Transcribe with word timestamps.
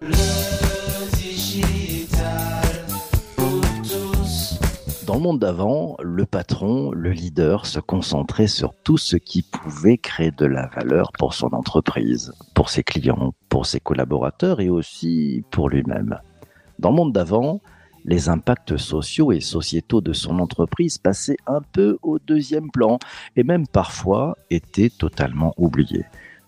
Dans 0.00 0.08
le 5.14 5.20
monde 5.20 5.38
d'avant, 5.38 5.96
le 6.02 6.26
patron, 6.26 6.90
le 6.92 7.12
leader 7.12 7.64
se 7.64 7.80
concentrait 7.80 8.46
sur 8.46 8.74
tout 8.84 8.98
ce 8.98 9.16
qui 9.16 9.40
pouvait 9.40 9.96
créer 9.96 10.32
de 10.32 10.44
la 10.44 10.66
valeur 10.66 11.12
pour 11.12 11.32
son 11.32 11.54
entreprise, 11.54 12.34
pour 12.54 12.68
ses 12.68 12.82
clients, 12.82 13.32
pour 13.48 13.64
ses 13.64 13.80
collaborateurs 13.80 14.60
et 14.60 14.68
aussi 14.68 15.44
pour 15.50 15.70
lui-même. 15.70 16.18
Dans 16.78 16.90
le 16.90 16.96
monde 16.96 17.14
d'avant, 17.14 17.62
les 18.04 18.28
impacts 18.28 18.76
sociaux 18.76 19.32
et 19.32 19.40
sociétaux 19.40 20.02
de 20.02 20.12
son 20.12 20.40
entreprise 20.40 20.98
passaient 20.98 21.38
un 21.46 21.62
peu 21.72 21.96
au 22.02 22.18
deuxième 22.18 22.70
plan 22.70 22.98
et 23.34 23.44
même 23.44 23.66
parfois 23.66 24.36
étaient 24.50 24.90
totalement 24.90 25.54
oubliés. 25.56 26.04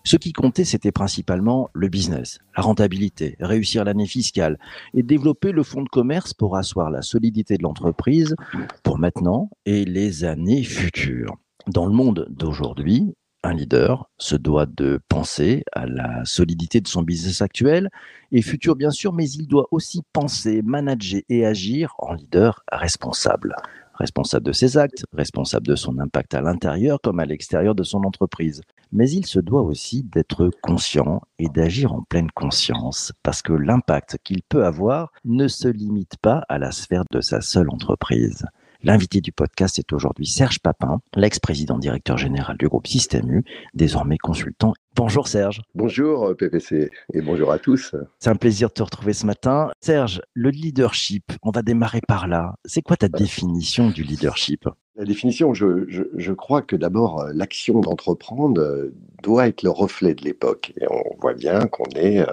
Ce 0.09 0.17
qui 0.17 0.33
comptait, 0.33 0.65
c'était 0.65 0.91
principalement 0.91 1.69
le 1.71 1.87
business, 1.87 2.39
la 2.57 2.63
rentabilité, 2.63 3.35
réussir 3.39 3.83
l'année 3.83 4.07
fiscale 4.07 4.57
et 4.95 5.03
développer 5.03 5.51
le 5.51 5.61
fonds 5.61 5.83
de 5.83 5.87
commerce 5.87 6.33
pour 6.33 6.57
asseoir 6.57 6.89
la 6.89 7.03
solidité 7.03 7.59
de 7.59 7.61
l'entreprise 7.61 8.35
pour 8.81 8.97
maintenant 8.97 9.51
et 9.67 9.85
les 9.85 10.23
années 10.23 10.63
futures. 10.63 11.37
Dans 11.67 11.85
le 11.85 11.91
monde 11.91 12.25
d'aujourd'hui, 12.31 13.13
un 13.43 13.53
leader 13.53 14.09
se 14.17 14.35
doit 14.35 14.65
de 14.65 14.99
penser 15.09 15.63
à 15.73 15.85
la 15.85 16.25
solidité 16.25 16.81
de 16.81 16.87
son 16.87 17.03
business 17.03 17.43
actuel 17.43 17.91
et 18.31 18.41
futur 18.41 18.75
bien 18.75 18.89
sûr, 18.89 19.13
mais 19.13 19.29
il 19.29 19.45
doit 19.45 19.67
aussi 19.69 20.01
penser, 20.11 20.63
manager 20.63 21.21
et 21.29 21.45
agir 21.45 21.93
en 21.99 22.15
leader 22.15 22.63
responsable. 22.71 23.55
Responsable 23.93 24.47
de 24.47 24.53
ses 24.53 24.75
actes, 24.75 25.05
responsable 25.13 25.67
de 25.67 25.75
son 25.75 25.99
impact 25.99 26.33
à 26.33 26.41
l'intérieur 26.41 26.99
comme 26.99 27.19
à 27.19 27.25
l'extérieur 27.25 27.75
de 27.75 27.83
son 27.83 28.05
entreprise. 28.05 28.61
Mais 28.91 29.09
il 29.11 29.25
se 29.27 29.39
doit 29.39 29.61
aussi 29.61 30.03
d'être 30.03 30.49
conscient 30.63 31.21
et 31.37 31.47
d'agir 31.47 31.93
en 31.93 32.01
pleine 32.01 32.31
conscience 32.31 33.13
parce 33.21 33.43
que 33.43 33.53
l'impact 33.53 34.17
qu'il 34.23 34.41
peut 34.41 34.65
avoir 34.65 35.11
ne 35.25 35.47
se 35.47 35.67
limite 35.67 36.17
pas 36.21 36.43
à 36.49 36.57
la 36.57 36.71
sphère 36.71 37.03
de 37.11 37.21
sa 37.21 37.41
seule 37.41 37.69
entreprise. 37.69 38.45
L'invité 38.81 39.19
du 39.19 39.31
podcast 39.33 39.77
est 39.77 39.91
aujourd'hui 39.91 40.25
Serge 40.25 40.59
Papin, 40.59 41.01
l'ex-président 41.13 41.77
directeur 41.77 42.17
général 42.17 42.57
du 42.57 42.67
groupe 42.69 42.87
Système 42.87 43.29
U, 43.29 43.43
désormais 43.73 44.17
consultant. 44.17 44.73
Bonjour 44.95 45.27
Serge. 45.27 45.61
Bonjour 45.75 46.33
PPC 46.35 46.89
et 47.13 47.21
bonjour 47.21 47.51
à 47.51 47.59
tous. 47.59 47.93
C'est 48.19 48.29
un 48.29 48.35
plaisir 48.35 48.69
de 48.69 48.73
te 48.73 48.83
retrouver 48.83 49.11
ce 49.11 49.25
matin. 49.25 49.69
Serge, 49.81 50.21
le 50.33 50.49
leadership, 50.49 51.25
on 51.43 51.51
va 51.51 51.61
démarrer 51.61 52.01
par 52.07 52.27
là. 52.27 52.55
C'est 52.63 52.81
quoi 52.81 52.95
ta 52.95 53.09
définition 53.09 53.89
du 53.89 54.03
leadership? 54.03 54.67
La 54.99 55.05
définition, 55.05 55.53
je, 55.55 56.31
crois 56.33 56.61
que 56.61 56.75
d'abord, 56.75 57.25
l'action 57.33 57.79
d'entreprendre 57.79 58.91
doit 59.23 59.47
être 59.47 59.63
le 59.63 59.71
reflet 59.71 60.13
de 60.13 60.23
l'époque. 60.23 60.73
Et 60.79 60.85
on 60.91 61.15
voit 61.19 61.33
bien 61.33 61.67
qu'on 61.67 61.89
est 61.95 62.23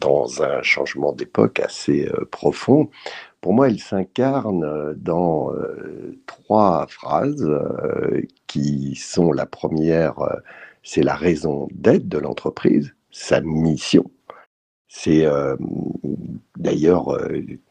dans 0.00 0.42
un 0.42 0.62
changement 0.62 1.12
d'époque 1.12 1.60
assez 1.60 2.10
profond 2.30 2.88
pour 3.42 3.54
moi, 3.54 3.68
il 3.68 3.80
s'incarne 3.80 4.62
euh, 4.64 4.94
dans 4.96 5.52
euh, 5.52 6.16
trois 6.26 6.86
phrases 6.86 7.42
euh, 7.42 8.22
qui 8.46 8.94
sont 8.94 9.32
la 9.32 9.46
première, 9.46 10.14
c'est 10.84 11.02
la 11.02 11.16
raison 11.16 11.68
d'être 11.72 12.08
de 12.08 12.18
l'entreprise, 12.18 12.94
sa 13.10 13.40
mission. 13.40 14.10
C'est 14.88 15.26
d'ailleurs, 16.56 17.18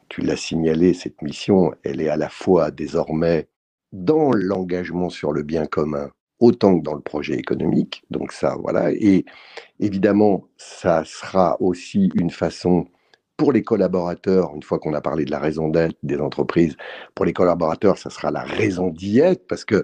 tu 0.10 0.22
l'as 0.22 0.36
signalé, 0.36 0.96
cette 0.96 1.22
mission, 1.22 1.72
elle 1.84 2.02
est 2.02 2.10
à 2.10 2.18
la 2.18 2.30
fois 2.30 2.72
désormais 2.72 3.48
dans 3.92 4.32
l'engagement 4.32 5.10
sur 5.10 5.32
le 5.34 5.44
bien 5.44 5.66
commun 5.66 6.10
autant 6.40 6.78
que 6.78 6.84
dans 6.84 6.96
le 6.96 7.02
projet 7.02 7.36
économique. 7.36 8.04
Donc 8.10 8.32
ça, 8.32 8.56
voilà. 8.60 8.92
Et 8.92 9.26
évidemment, 9.80 10.48
ça 10.58 11.04
sera 11.06 11.56
aussi 11.62 12.10
une 12.16 12.32
façon 12.32 12.88
pour 13.42 13.52
les 13.52 13.64
collaborateurs, 13.64 14.54
une 14.56 14.62
fois 14.62 14.78
qu'on 14.78 14.94
a 14.94 15.02
parlé 15.02 15.26
de 15.26 15.32
la 15.32 15.40
raison 15.40 15.68
d'être 15.68 15.98
des 16.04 16.20
entreprises, 16.20 16.78
pour 17.16 17.26
les 17.26 17.34
collaborateurs, 17.34 17.98
ça 17.98 18.12
sera 18.12 18.30
la 18.30 18.44
raison 18.44 18.90
d'y 18.90 19.18
être 19.18 19.48
parce 19.48 19.66
que 19.66 19.84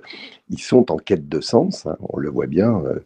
ils 0.51 0.59
sont 0.59 0.91
en 0.91 0.97
quête 0.97 1.27
de 1.27 1.41
sens. 1.41 1.87
Hein, 1.87 1.97
on 2.01 2.19
le 2.19 2.29
voit 2.29 2.45
bien. 2.45 2.83
Euh, 2.85 2.99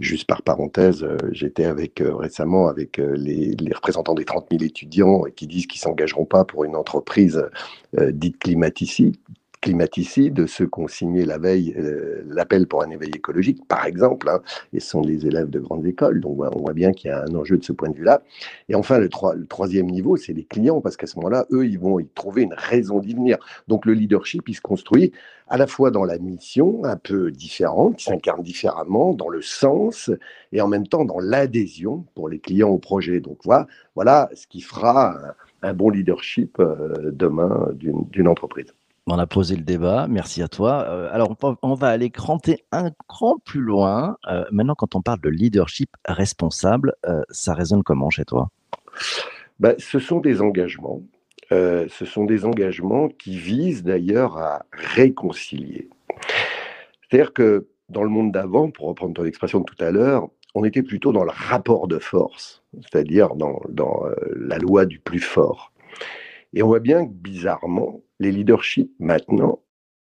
juste 0.00 0.26
par 0.26 0.42
parenthèse, 0.42 1.04
euh, 1.04 1.16
j'étais 1.30 1.66
avec 1.66 2.00
euh, 2.00 2.16
récemment 2.16 2.66
avec 2.66 2.96
les, 2.96 3.54
représentants 3.72 4.14
des 4.14 4.24
30 4.24 4.46
000 4.50 4.64
étudiants 4.64 5.22
qui 5.36 5.46
disent 5.46 5.68
qu'ils 5.68 5.80
s'engageront 5.80 6.24
pas 6.24 6.44
pour 6.44 6.64
une 6.64 6.74
entreprise 6.74 7.48
dite 7.96 8.40
climaticide, 8.40 9.16
climaticides, 9.62 10.46
ceux 10.46 10.66
qui 10.66 10.80
ont 10.80 10.88
signé 10.88 11.24
la 11.24 11.38
veille 11.38 11.74
euh, 11.78 12.22
l'appel 12.26 12.66
pour 12.66 12.82
un 12.82 12.90
éveil 12.90 13.12
écologique, 13.14 13.66
par 13.66 13.86
exemple, 13.86 14.28
hein, 14.28 14.42
et 14.74 14.80
sont 14.80 15.00
des 15.00 15.26
élèves 15.26 15.48
de 15.48 15.60
grandes 15.60 15.86
écoles, 15.86 16.20
donc 16.20 16.38
on 16.38 16.58
voit 16.60 16.74
bien 16.74 16.92
qu'il 16.92 17.08
y 17.08 17.12
a 17.12 17.22
un 17.22 17.34
enjeu 17.34 17.56
de 17.56 17.64
ce 17.64 17.72
point 17.72 17.88
de 17.88 17.96
vue-là. 17.96 18.22
Et 18.68 18.74
enfin, 18.74 18.98
le, 18.98 19.08
troisième 19.08 19.86
niveau, 19.86 20.16
c'est 20.16 20.32
les 20.32 20.44
clients, 20.44 20.80
parce 20.80 20.96
qu'à 20.96 21.06
ce 21.06 21.16
moment-là, 21.16 21.46
eux, 21.52 21.64
ils 21.64 21.78
vont 21.78 22.00
y 22.00 22.06
trouver 22.06 22.42
une 22.42 22.54
raison 22.54 22.98
d'y 22.98 23.14
venir. 23.14 23.38
Donc 23.68 23.86
le 23.86 23.94
leadership, 23.94 24.48
il 24.48 24.54
se 24.54 24.60
construit 24.60 25.12
à 25.48 25.56
la 25.56 25.66
fois 25.66 25.90
dans 25.90 26.04
la 26.04 26.18
mission, 26.18 26.84
un 26.84 26.96
peu 26.96 27.30
différente, 27.30 27.96
qui 27.96 28.04
s'incarne 28.04 28.42
différemment, 28.42 29.14
dans 29.14 29.28
le 29.28 29.42
sens, 29.42 30.10
et 30.52 30.60
en 30.60 30.68
même 30.68 30.88
temps 30.88 31.04
dans 31.04 31.20
l'adhésion 31.20 32.04
pour 32.14 32.28
les 32.28 32.40
clients 32.40 32.70
au 32.70 32.78
projet. 32.78 33.20
Donc 33.20 33.38
voilà, 33.44 33.66
voilà 33.94 34.28
ce 34.34 34.46
qui 34.46 34.60
fera 34.60 35.16
un 35.62 35.74
bon 35.74 35.90
leadership 35.90 36.58
euh, 36.58 37.12
demain 37.12 37.68
d'une 37.74 38.28
entreprise. 38.28 38.74
On 39.08 39.18
a 39.18 39.26
posé 39.26 39.56
le 39.56 39.64
débat, 39.64 40.06
merci 40.08 40.42
à 40.42 40.48
toi. 40.48 40.84
Euh, 40.86 41.08
alors, 41.12 41.36
on 41.62 41.74
va 41.74 41.88
aller 41.88 42.10
cranter 42.10 42.64
un 42.70 42.90
cran 43.08 43.36
plus 43.44 43.60
loin. 43.60 44.16
Euh, 44.28 44.44
maintenant, 44.52 44.76
quand 44.76 44.94
on 44.94 45.02
parle 45.02 45.20
de 45.20 45.28
leadership 45.28 45.90
responsable, 46.06 46.94
euh, 47.08 47.22
ça 47.28 47.52
résonne 47.52 47.82
comment 47.82 48.10
chez 48.10 48.24
toi? 48.24 48.50
Ben, 49.58 49.74
Ce 49.78 49.98
sont 49.98 50.20
des 50.20 50.40
engagements. 50.40 51.02
ce 51.50 52.04
sont 52.06 52.24
des 52.24 52.44
engagements 52.44 53.08
qui 53.08 53.36
visent 53.36 53.82
d'ailleurs 53.82 54.38
à 54.38 54.64
réconcilier. 54.72 55.90
C'est-à-dire 57.02 57.32
que 57.32 57.66
dans 57.88 58.04
le 58.04 58.08
monde 58.08 58.30
d'avant, 58.32 58.70
pour 58.70 58.86
reprendre 58.86 59.14
ton 59.14 59.24
expression 59.24 59.60
de 59.60 59.64
tout 59.64 59.84
à 59.84 59.90
l'heure, 59.90 60.28
on 60.54 60.64
était 60.64 60.82
plutôt 60.82 61.12
dans 61.12 61.24
le 61.24 61.32
rapport 61.32 61.88
de 61.88 61.98
force, 61.98 62.62
c'est-à-dire 62.80 63.34
dans, 63.34 63.60
dans 63.68 64.04
la 64.36 64.58
loi 64.58 64.86
du 64.86 64.98
plus 64.98 65.20
fort. 65.20 65.72
Et 66.54 66.62
on 66.62 66.68
voit 66.68 66.80
bien 66.80 67.06
que 67.06 67.12
bizarrement, 67.12 68.00
les 68.22 68.32
leaderships 68.32 68.92
maintenant 69.00 69.60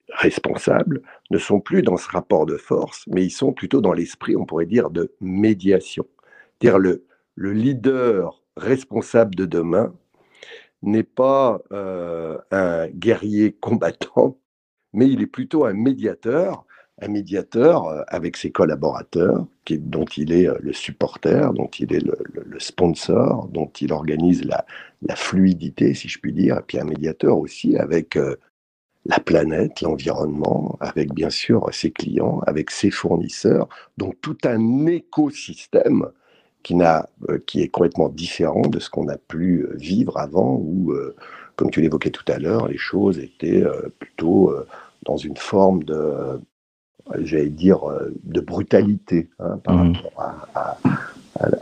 responsables 0.09 1.01
ne 1.31 1.37
sont 1.37 1.59
plus 1.59 1.81
dans 1.81 1.97
ce 1.97 2.09
rapport 2.09 2.45
de 2.45 2.55
force, 2.55 3.03
mais 3.07 3.25
ils 3.25 3.31
sont 3.31 3.51
plutôt 3.51 3.81
dans 3.81 3.91
l'esprit, 3.91 4.35
on 4.35 4.45
pourrait 4.45 4.65
dire, 4.65 4.89
de 4.89 5.13
médiation. 5.19 6.07
Dire 6.61 6.79
le, 6.79 7.05
le 7.35 7.51
leader 7.51 8.41
responsable 8.55 9.35
de 9.35 9.45
demain 9.45 9.93
n'est 10.81 11.03
pas 11.03 11.61
euh, 11.73 12.37
un 12.51 12.87
guerrier 12.87 13.51
combattant, 13.51 14.39
mais 14.93 15.09
il 15.09 15.21
est 15.21 15.27
plutôt 15.27 15.65
un 15.65 15.73
médiateur 15.73 16.65
un 17.01 17.07
médiateur 17.09 17.87
euh, 17.87 18.01
avec 18.07 18.37
ses 18.37 18.51
collaborateurs, 18.51 19.45
dont 19.69 20.05
il 20.05 20.31
est 20.31 20.47
euh, 20.47 20.57
le 20.61 20.73
supporter, 20.73 21.53
dont 21.53 21.69
il 21.79 21.93
est 21.93 22.03
le, 22.03 22.59
sponsor, 22.59 23.49
dont 23.49 23.69
il 23.81 23.91
organise 23.91 24.43
la, 24.45 24.65
fluidité, 25.15 25.93
si 25.93 26.07
je 26.07 26.19
puis 26.19 26.33
dire, 26.33 26.57
et 26.57 26.61
puis 26.61 26.79
un 26.79 26.85
médiateur 26.85 27.37
aussi 27.37 27.77
avec 27.77 28.15
euh, 28.15 28.35
la 29.05 29.19
planète, 29.19 29.81
l'environnement, 29.81 30.77
avec 30.79 31.13
bien 31.13 31.29
sûr 31.29 31.67
ses 31.71 31.91
clients, 31.91 32.41
avec 32.47 32.71
ses 32.71 32.89
fournisseurs, 32.89 33.67
donc 33.97 34.15
tout 34.21 34.37
un 34.45 34.85
écosystème 34.87 36.07
qui 36.63 37.61
est 37.61 37.67
complètement 37.67 38.09
différent 38.09 38.63
de 38.63 38.79
ce 38.79 38.89
qu'on 38.89 39.07
a 39.09 39.17
pu 39.17 39.67
vivre 39.75 40.17
avant, 40.17 40.55
où, 40.55 40.91
comme 41.55 41.69
tu 41.69 41.79
l'évoquais 41.79 42.09
tout 42.09 42.25
à 42.27 42.39
l'heure, 42.39 42.67
les 42.67 42.79
choses 42.79 43.19
étaient 43.19 43.63
plutôt 43.99 44.51
dans 45.03 45.17
une 45.17 45.37
forme 45.37 45.83
de 45.83 46.41
j'allais 47.19 47.49
dire, 47.49 47.89
euh, 47.89 48.13
de 48.23 48.41
brutalité 48.41 49.29
hein, 49.39 49.57
par 49.63 49.75
mmh. 49.75 49.93
rapport 49.93 50.35
à, 50.55 50.77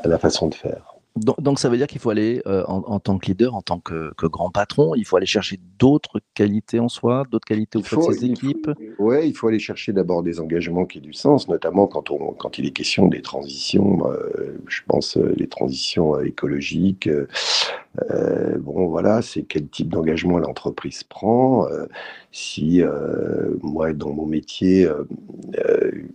la 0.05 0.19
façon 0.19 0.49
de 0.49 0.55
faire. 0.55 0.92
Donc, 1.15 1.59
ça 1.59 1.69
veut 1.69 1.77
dire 1.77 1.85
qu'il 1.85 2.01
faut 2.01 2.09
aller, 2.09 2.41
euh, 2.47 2.63
en, 2.65 2.99
tant 2.99 3.19
que 3.19 3.27
leader, 3.27 3.53
en 3.53 3.61
tant 3.61 3.79
que, 3.79 4.11
grand 4.23 4.49
patron, 4.49 4.95
il 4.95 5.05
faut 5.05 5.15
aller 5.15 5.27
chercher 5.27 5.59
d'autres 5.77 6.21
qualités 6.33 6.79
en 6.79 6.89
soi, 6.89 7.23
d'autres 7.29 7.45
qualités 7.45 7.77
auprès 7.77 7.97
de 7.97 8.01
ses 8.13 8.25
équipes? 8.25 8.71
Oui, 8.97 9.27
il 9.27 9.33
faut 9.33 9.47
aller 9.47 9.59
chercher 9.59 9.93
d'abord 9.93 10.23
des 10.23 10.39
engagements 10.39 10.85
qui 10.85 10.97
aient 10.97 11.01
du 11.01 11.13
sens, 11.13 11.47
notamment 11.47 11.85
quand, 11.85 12.09
on, 12.09 12.33
quand 12.33 12.57
il 12.57 12.65
est 12.65 12.71
question 12.71 13.07
des 13.07 13.21
transitions, 13.21 14.09
euh, 14.09 14.57
je 14.67 14.81
pense 14.87 15.17
les 15.17 15.47
transitions 15.47 16.19
écologiques, 16.19 17.07
euh, 18.11 18.57
bon, 18.57 18.87
voilà, 18.87 19.21
c'est 19.21 19.43
quel 19.43 19.67
type 19.67 19.89
d'engagement 19.89 20.39
l'entreprise 20.39 21.03
prend. 21.03 21.67
Euh, 21.67 21.85
si 22.31 22.81
euh, 22.81 23.51
moi, 23.61 23.93
dans 23.93 24.11
mon 24.11 24.25
métier, 24.25 24.87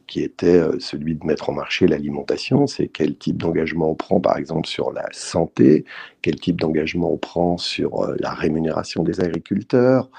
qui 0.06 0.22
était 0.22 0.60
celui 0.80 1.14
de 1.14 1.24
mettre 1.24 1.50
en 1.50 1.52
marché 1.52 1.86
l'alimentation, 1.86 2.66
c'est 2.66 2.88
quel 2.88 3.16
type 3.16 3.36
d'engagement 3.36 3.90
on 3.90 3.94
prend, 3.94 4.20
par 4.20 4.36
exemple, 4.36 4.66
sur 4.66 4.87
la 4.92 5.06
santé, 5.12 5.84
quel 6.22 6.36
type 6.36 6.60
d'engagement 6.60 7.12
on 7.12 7.16
prend 7.16 7.58
sur 7.58 8.06
la 8.18 8.30
rémunération 8.30 9.02
des 9.02 9.20
agriculteurs. 9.20 10.10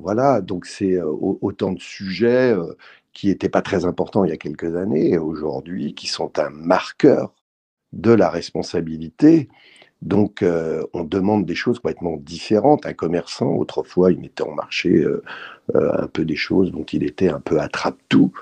voilà, 0.00 0.40
donc 0.40 0.66
c'est 0.66 1.00
autant 1.02 1.72
de 1.72 1.80
sujets 1.80 2.54
qui 3.12 3.28
n'étaient 3.28 3.48
pas 3.48 3.62
très 3.62 3.84
importants 3.84 4.24
il 4.24 4.30
y 4.30 4.34
a 4.34 4.36
quelques 4.36 4.76
années 4.76 5.10
et 5.10 5.18
aujourd'hui 5.18 5.94
qui 5.94 6.08
sont 6.08 6.38
un 6.38 6.50
marqueur 6.50 7.32
de 7.94 8.12
la 8.12 8.28
responsabilité 8.28 9.48
Donc, 10.02 10.42
euh, 10.42 10.82
on 10.92 11.04
demande 11.04 11.46
des 11.46 11.54
choses 11.54 11.78
complètement 11.78 12.18
différentes. 12.18 12.86
Un 12.86 12.92
commerçant, 12.92 13.48
autrefois, 13.54 14.12
il 14.12 14.20
mettait 14.20 14.42
en 14.42 14.54
marché 14.54 14.90
euh, 14.90 15.22
euh, 15.74 16.04
un 16.04 16.08
peu 16.08 16.24
des 16.26 16.36
choses 16.36 16.72
dont 16.72 16.84
il 16.84 17.04
était 17.04 17.30
un 17.30 17.40
peu 17.40 17.60
attrape-tout. 17.60 18.32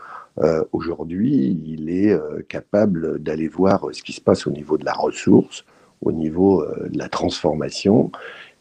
Aujourd'hui, 0.72 1.58
il 1.64 1.90
est 1.90 2.18
capable 2.48 3.22
d'aller 3.22 3.48
voir 3.48 3.88
ce 3.92 4.02
qui 4.02 4.12
se 4.12 4.20
passe 4.20 4.46
au 4.46 4.50
niveau 4.50 4.78
de 4.78 4.84
la 4.84 4.94
ressource, 4.94 5.64
au 6.00 6.10
niveau 6.10 6.64
de 6.88 6.96
la 6.96 7.08
transformation. 7.08 8.10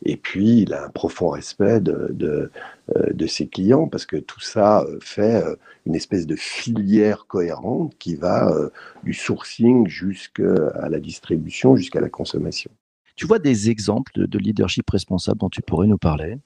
Et 0.03 0.17
puis, 0.17 0.63
il 0.63 0.73
a 0.73 0.85
un 0.85 0.89
profond 0.89 1.29
respect 1.29 1.79
de, 1.79 2.07
de, 2.11 2.51
de 3.13 3.27
ses 3.27 3.47
clients 3.47 3.87
parce 3.87 4.05
que 4.05 4.17
tout 4.17 4.41
ça 4.41 4.85
fait 4.99 5.43
une 5.85 5.95
espèce 5.95 6.27
de 6.27 6.35
filière 6.35 7.25
cohérente 7.27 7.95
qui 7.99 8.15
va 8.15 8.53
du 9.03 9.13
sourcing 9.13 9.87
jusqu'à 9.87 10.89
la 10.89 10.99
distribution, 10.99 11.77
jusqu'à 11.77 12.01
la 12.01 12.09
consommation. 12.09 12.71
Tu 13.21 13.27
vois 13.27 13.37
des 13.37 13.69
exemples 13.69 14.11
de, 14.15 14.37
leadership 14.39 14.89
responsable 14.89 15.39
dont 15.39 15.49
tu 15.49 15.61
pourrais 15.61 15.85
nous 15.85 15.99
parler? 15.99 16.37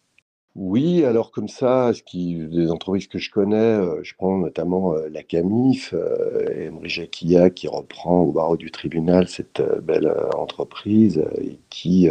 Oui, 0.55 1.03
alors 1.03 1.31
comme 1.31 1.49
ça, 1.49 1.91
ce 1.93 2.01
qui, 2.01 2.35
des 2.47 2.71
entreprises 2.71 3.07
que 3.07 3.19
je 3.19 3.29
connais, 3.29 3.57
euh, 3.57 4.01
je 4.03 4.13
prends 4.15 4.37
notamment 4.37 4.93
euh, 4.93 5.09
la 5.09 5.21
Camif, 5.21 5.93
euh, 5.93 6.67
Emery 6.67 6.89
Jacquilla 6.89 7.49
qui 7.49 7.67
reprend 7.67 8.21
au 8.21 8.31
barreau 8.31 8.55
du 8.55 8.71
tribunal 8.71 9.27
cette 9.27 9.61
belle 9.83 10.13
entreprise 10.37 11.23
et 11.41 11.59
qui 11.69 12.09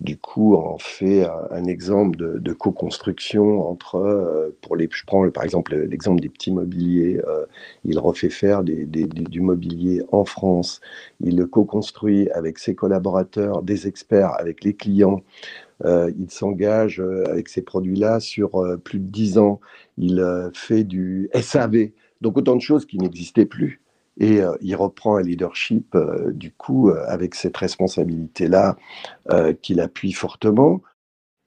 du 0.00 0.16
coup, 0.16 0.54
on 0.54 0.78
fait 0.78 1.26
un, 1.50 1.64
exemple 1.64 2.16
de, 2.16 2.52
co-construction 2.52 3.68
entre, 3.68 3.96
euh, 3.96 4.56
pour 4.62 4.76
les, 4.76 4.88
je 4.92 5.04
prends 5.04 5.28
par 5.30 5.42
exemple 5.42 5.74
l'exemple 5.74 6.20
des 6.20 6.28
petits 6.28 6.52
mobiliers, 6.52 7.20
euh, 7.26 7.46
il 7.84 7.98
refait 7.98 8.30
faire 8.30 8.62
du 8.62 9.40
mobilier 9.40 10.02
en 10.12 10.24
France, 10.24 10.80
il 11.20 11.36
le 11.36 11.46
co-construit 11.46 12.30
avec 12.30 12.58
ses 12.58 12.76
collaborateurs, 12.76 13.62
des 13.62 13.88
experts, 13.88 14.34
avec 14.38 14.62
les 14.62 14.74
clients, 14.74 15.20
euh, 15.20 15.67
il 15.84 16.30
s'engage 16.30 17.00
avec 17.26 17.48
ces 17.48 17.62
produits-là 17.62 18.20
sur 18.20 18.62
plus 18.82 18.98
de 18.98 19.10
10 19.10 19.38
ans, 19.38 19.60
il 19.96 20.50
fait 20.54 20.84
du 20.84 21.30
SAV, 21.34 21.90
donc 22.20 22.36
autant 22.36 22.56
de 22.56 22.60
choses 22.60 22.86
qui 22.86 22.98
n'existaient 22.98 23.46
plus. 23.46 23.80
Et 24.18 24.40
euh, 24.40 24.56
il 24.60 24.74
reprend 24.74 25.16
un 25.16 25.22
leadership, 25.22 25.94
euh, 25.94 26.32
du 26.32 26.50
coup, 26.52 26.90
euh, 26.90 27.04
avec 27.06 27.34
cette 27.34 27.56
responsabilité-là 27.56 28.76
qu'il 29.62 29.80
appuie 29.80 30.12
fortement. 30.12 30.82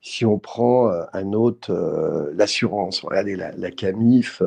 Si 0.02 0.26
on 0.26 0.40
prend 0.40 0.92
un 1.14 1.34
autre, 1.34 1.72
l'assurance, 2.36 3.02
regardez 3.02 3.36
la, 3.36 3.52
la 3.52 3.72
CAMIF, 3.72 4.42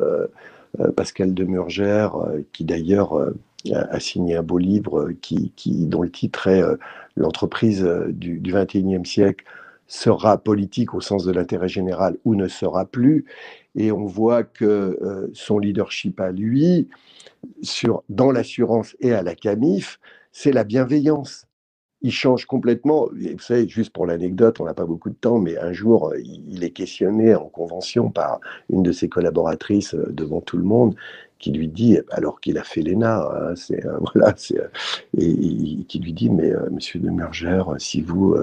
Pascal 0.95 1.33
Demurgère, 1.33 2.15
qui 2.53 2.63
d'ailleurs 2.63 3.13
a 3.73 3.99
signé 3.99 4.35
un 4.37 4.43
beau 4.43 4.57
livre 4.57 5.11
qui, 5.21 5.51
qui 5.55 5.85
dont 5.85 6.01
le 6.01 6.11
titre 6.11 6.47
est 6.47 6.63
L'entreprise 7.17 7.83
du, 8.09 8.39
du 8.39 8.53
21e 8.53 9.05
siècle 9.05 9.45
sera 9.87 10.37
politique 10.37 10.93
au 10.93 11.01
sens 11.01 11.25
de 11.25 11.31
l'intérêt 11.31 11.69
général 11.69 12.17
ou 12.25 12.35
ne 12.35 12.47
sera 12.47 12.85
plus. 12.85 13.25
Et 13.75 13.91
on 13.91 14.05
voit 14.05 14.43
que 14.43 15.29
son 15.33 15.59
leadership 15.59 16.19
à 16.19 16.31
lui, 16.31 16.87
sur, 17.61 18.03
dans 18.09 18.31
l'assurance 18.31 18.95
et 18.99 19.13
à 19.13 19.21
la 19.21 19.35
CAMIF, 19.35 19.99
c'est 20.31 20.51
la 20.51 20.63
bienveillance. 20.63 21.47
Il 22.01 22.11
change 22.11 22.45
complètement. 22.45 23.07
Vous 23.11 23.39
savez, 23.39 23.67
juste 23.67 23.91
pour 23.91 24.05
l'anecdote, 24.05 24.59
on 24.59 24.65
n'a 24.65 24.73
pas 24.73 24.85
beaucoup 24.85 25.09
de 25.09 25.15
temps, 25.15 25.39
mais 25.39 25.57
un 25.57 25.73
jour, 25.73 26.13
il 26.15 26.63
est 26.63 26.71
questionné 26.71 27.33
en 27.33 27.45
convention 27.45 28.11
par 28.11 28.39
une 28.69 28.83
de 28.83 28.91
ses 28.91 29.09
collaboratrices 29.09 29.95
euh, 29.95 30.11
devant 30.11 30.41
tout 30.41 30.57
le 30.57 30.63
monde 30.63 30.95
qui 31.39 31.51
lui 31.51 31.67
dit, 31.67 31.99
alors 32.11 32.39
qu'il 32.39 32.57
a 32.57 32.63
fait 32.63 32.81
l'ENA, 32.81 33.17
hein, 33.17 33.53
euh, 33.71 33.97
voilà, 34.13 34.33
euh, 34.53 34.67
et, 35.17 35.83
qui 35.87 35.99
lui 35.99 36.13
dit, 36.13 36.29
mais 36.29 36.51
euh, 36.51 36.69
monsieur 36.71 36.99
de 36.99 37.09
Murger, 37.09 37.63
si 37.77 38.01
vous, 38.01 38.35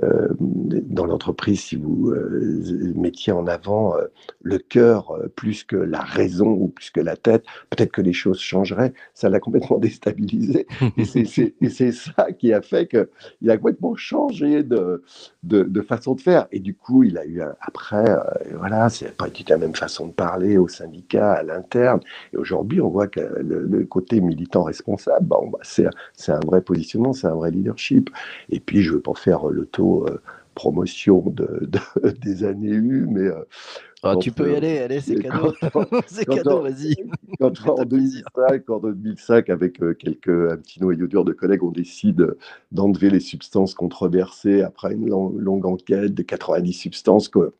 dans 0.00 1.06
l'entreprise, 1.06 1.60
si 1.60 1.76
vous 1.76 2.12
mettiez 2.94 3.32
en 3.32 3.46
avant 3.46 3.94
le 4.42 4.58
cœur 4.58 5.18
plus 5.34 5.64
que 5.64 5.76
la 5.76 6.00
raison 6.00 6.48
ou 6.48 6.68
plus 6.68 6.90
que 6.90 7.00
la 7.00 7.16
tête, 7.16 7.44
peut-être 7.70 7.92
que 7.92 8.02
les 8.02 8.12
choses 8.12 8.40
changeraient. 8.40 8.92
Ça 9.14 9.28
l'a 9.28 9.40
complètement 9.40 9.78
déstabilisé. 9.80 10.66
et, 10.96 11.04
c'est, 11.04 11.54
et 11.60 11.92
ça 11.92 12.32
qui 12.32 12.52
a 12.52 12.60
fait 12.60 12.88
qu'il 12.88 13.50
a 13.50 13.56
complètement 13.56 13.96
changé 13.96 14.62
de, 14.62 15.02
de, 15.42 15.62
de, 15.62 15.80
façon 15.80 16.14
de 16.14 16.20
faire. 16.20 16.46
Et 16.52 16.60
du 16.60 16.74
coup, 16.74 17.04
il 17.04 17.18
a 17.18 17.24
eu, 17.24 17.40
après, 17.60 18.04
voilà, 18.54 18.88
c'est 18.88 19.16
pas 19.16 19.28
du 19.28 19.44
tout 19.44 19.52
la 19.52 19.58
même 19.58 19.74
façon 19.74 20.06
de 20.06 20.12
parler 20.12 20.58
au 20.58 20.68
syndicat, 20.68 21.32
à 21.32 21.42
l'interne. 21.42 22.00
Et 22.32 22.36
aujourd'hui, 22.36 22.80
on 22.80 22.88
voit 22.88 23.08
que 23.08 23.20
le, 23.20 23.84
côté 23.84 24.20
militant 24.20 24.64
responsable, 24.64 25.26
bah, 25.28 25.40
c'est 25.62 26.32
un 26.32 26.40
vrai 26.40 26.60
positionnement, 26.60 27.12
c'est 27.12 27.26
un 27.26 27.34
vrai 27.34 27.50
leadership. 27.50 28.10
Et 28.50 28.60
puis, 28.60 28.82
je 28.82 28.90
ne 28.90 28.96
veux 28.96 29.02
pas 29.02 29.14
faire 29.14 29.46
le 29.46 29.66
taux 29.66 30.06
euh, 30.06 30.20
promotion 30.56 31.22
de, 31.26 31.68
des 32.22 32.44
années 32.44 32.74
U, 32.74 33.06
mais... 33.08 33.28
Euh, 33.28 33.44
ah, 34.02 34.14
tu 34.20 34.30
peux 34.30 34.50
y 34.50 34.54
euh, 34.54 34.56
aller, 34.58 34.78
allez, 34.78 35.00
c'est 35.00 35.16
cadeau. 35.16 35.52
c'est 36.06 36.26
cadeau, 36.26 36.62
vas-y. 36.62 36.94
Quand, 37.40 37.52
en 37.68 37.84
2005, 37.84 38.70
en 38.70 38.78
2005, 38.78 39.50
avec 39.50 39.80
quelques, 39.98 40.28
un 40.28 40.56
petit 40.56 40.80
noyau 40.80 41.06
dur 41.06 41.24
de 41.24 41.32
collègues, 41.32 41.64
on 41.64 41.70
décide 41.70 42.36
d'enlever 42.72 43.10
les 43.10 43.20
substances 43.20 43.74
controversées 43.74 44.62
après 44.62 44.92
une 44.92 45.08
longue 45.08 45.66
enquête 45.66 46.14
de 46.14 46.22
90 46.22 46.72
substances 46.72 47.30
euh, 47.36 47.52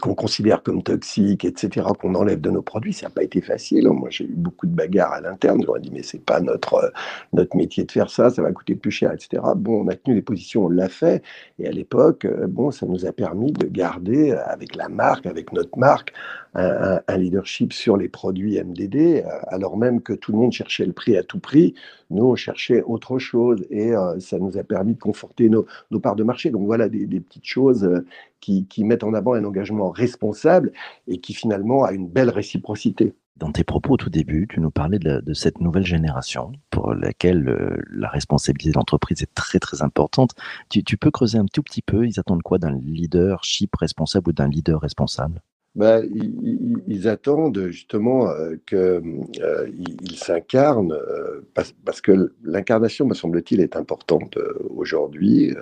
qu'on 0.00 0.14
considère 0.14 0.62
comme 0.62 0.82
toxiques, 0.82 1.44
etc., 1.44 1.86
qu'on 1.98 2.14
enlève 2.14 2.40
de 2.40 2.50
nos 2.50 2.62
produits, 2.62 2.92
ça 2.92 3.06
n'a 3.06 3.10
pas 3.10 3.22
été 3.22 3.40
facile. 3.40 3.86
Hein. 3.86 3.94
Moi, 3.94 4.08
j'ai 4.10 4.24
eu 4.24 4.34
beaucoup 4.34 4.66
de 4.66 4.74
bagarres 4.74 5.12
à 5.12 5.20
l'interne. 5.20 5.62
J'aurais 5.64 5.80
dit, 5.80 5.90
mais 5.92 6.02
c'est 6.02 6.24
pas 6.24 6.40
notre, 6.40 6.74
euh, 6.74 6.88
notre 7.32 7.56
métier 7.56 7.84
de 7.84 7.92
faire 7.92 8.10
ça, 8.10 8.30
ça 8.30 8.42
va 8.42 8.52
coûter 8.52 8.74
plus 8.74 8.90
cher, 8.90 9.12
etc. 9.12 9.42
Bon, 9.56 9.84
on 9.84 9.88
a 9.88 9.94
tenu 9.94 10.14
les 10.16 10.22
positions, 10.22 10.66
on 10.66 10.68
l'a 10.68 10.88
fait. 10.88 11.22
Et 11.58 11.66
à 11.66 11.70
l'époque, 11.70 12.24
euh, 12.24 12.46
bon, 12.46 12.70
ça 12.70 12.86
nous 12.86 13.06
a 13.06 13.12
permis 13.12 13.52
de 13.52 13.66
garder, 13.66 14.32
avec 14.32 14.76
la 14.76 14.88
marque, 14.88 15.26
avec 15.26 15.52
notre 15.52 15.78
marque, 15.78 16.12
un, 16.54 17.16
leadership 17.16 17.72
sur 17.72 17.96
les 17.96 18.08
produits 18.08 18.60
MDD, 18.60 19.24
alors 19.48 19.76
même 19.76 20.00
que 20.00 20.12
tout 20.12 20.32
le 20.32 20.38
monde 20.38 20.52
cherchait 20.52 20.86
le 20.86 20.92
prix 20.92 21.16
à 21.16 21.22
tout 21.22 21.38
prix. 21.38 21.74
Nous, 22.10 22.24
on 22.24 22.34
cherchait 22.36 22.82
autre 22.82 23.18
chose 23.18 23.64
et 23.70 23.92
ça 24.18 24.38
nous 24.38 24.56
a 24.56 24.64
permis 24.64 24.94
de 24.94 25.00
conforter 25.00 25.48
nos, 25.48 25.66
parts 26.00 26.16
de 26.16 26.24
marché. 26.24 26.50
Donc 26.50 26.64
voilà 26.66 26.88
des, 26.88 27.20
petites 27.20 27.46
choses 27.46 27.88
qui, 28.40 28.66
mettent 28.84 29.04
en 29.04 29.14
avant 29.14 29.34
un 29.34 29.44
engagement 29.44 29.90
responsable 29.90 30.72
et 31.06 31.18
qui 31.18 31.34
finalement 31.34 31.84
a 31.84 31.92
une 31.92 32.08
belle 32.08 32.30
réciprocité. 32.30 33.14
Dans 33.38 33.52
tes 33.52 33.62
propos 33.62 33.94
au 33.94 33.96
tout 33.96 34.10
début, 34.10 34.48
tu 34.48 34.58
nous 34.58 34.72
parlais 34.72 34.98
de, 34.98 35.32
cette 35.32 35.60
nouvelle 35.60 35.86
génération 35.86 36.50
pour 36.70 36.92
laquelle 36.92 37.48
euh, 37.48 37.76
la 37.88 38.08
responsabilité 38.08 38.72
de 38.72 38.74
l'entreprise 38.74 39.22
est 39.22 39.32
très 39.32 39.60
très 39.60 39.80
importante. 39.82 40.32
Tu, 40.68 40.82
peux 40.96 41.12
creuser 41.12 41.38
un 41.38 41.46
tout 41.46 41.62
petit 41.62 41.82
peu, 41.82 42.04
ils 42.04 42.18
attendent 42.18 42.42
quoi 42.42 42.58
d'un 42.58 42.76
leadership 42.80 43.76
responsable 43.76 44.30
ou 44.30 44.32
d'un 44.32 44.48
leader 44.48 44.80
responsable? 44.80 45.40
Ben, 45.78 46.06
ils, 46.86 47.08
attendent 47.08 47.68
justement 47.68 48.28
euh, 48.28 48.56
qu'il 48.66 48.76
euh, 48.78 49.66
s'incarne, 50.14 50.94
parce, 51.54 52.00
que 52.02 52.32
l'incarnation, 52.44 53.06
me 53.06 53.14
semble-t-il, 53.14 53.60
est 53.60 53.76
importante 53.76 54.36
aujourd'hui 54.68 55.54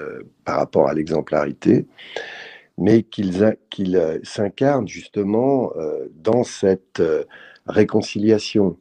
par 0.44 0.56
rapport 0.56 0.88
à 0.88 0.94
l'exemplarité 0.94 1.86
mais 2.78 3.02
qu'ils 3.02 3.42
euh, 3.96 4.18
s'incarnent 4.22 4.88
justement 4.88 5.72
euh, 5.76 6.06
dans 6.14 6.44
cette 6.44 7.00
euh, 7.00 7.24
réconciliation. 7.66 8.76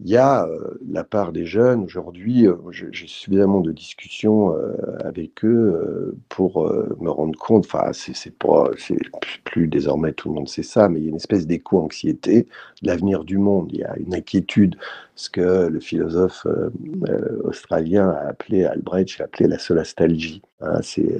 Il 0.00 0.10
y 0.10 0.18
a 0.18 0.46
la 0.86 1.04
part 1.04 1.32
des 1.32 1.46
jeunes, 1.46 1.82
aujourd'hui, 1.84 2.46
j'ai 2.70 3.06
suffisamment 3.06 3.60
de 3.60 3.72
discussions 3.72 4.54
avec 5.02 5.42
eux 5.42 6.14
pour 6.28 6.70
me 7.00 7.08
rendre 7.08 7.38
compte, 7.38 7.64
enfin, 7.64 7.92
c'est 7.92 8.36
pas, 8.36 8.70
plus 9.44 9.68
désormais 9.68 10.12
tout 10.12 10.28
le 10.28 10.34
monde 10.34 10.48
sait 10.48 10.62
ça, 10.62 10.90
mais 10.90 11.00
il 11.00 11.04
y 11.04 11.06
a 11.06 11.10
une 11.10 11.16
espèce 11.16 11.46
d'éco-anxiété 11.46 12.46
de 12.82 12.86
l'avenir 12.86 13.24
du 13.24 13.38
monde. 13.38 13.70
Il 13.72 13.78
y 13.78 13.84
a 13.84 13.96
une 13.96 14.14
inquiétude, 14.14 14.76
ce 15.14 15.30
que 15.30 15.68
le 15.68 15.80
philosophe 15.80 16.46
australien 17.44 18.10
a 18.10 18.28
appelé, 18.28 18.66
Albrecht 18.66 19.18
a 19.22 19.24
appelé 19.24 19.48
la 19.48 19.58
solastalgie. 19.58 20.42
Hein, 20.60 20.80
c'est 20.82 21.16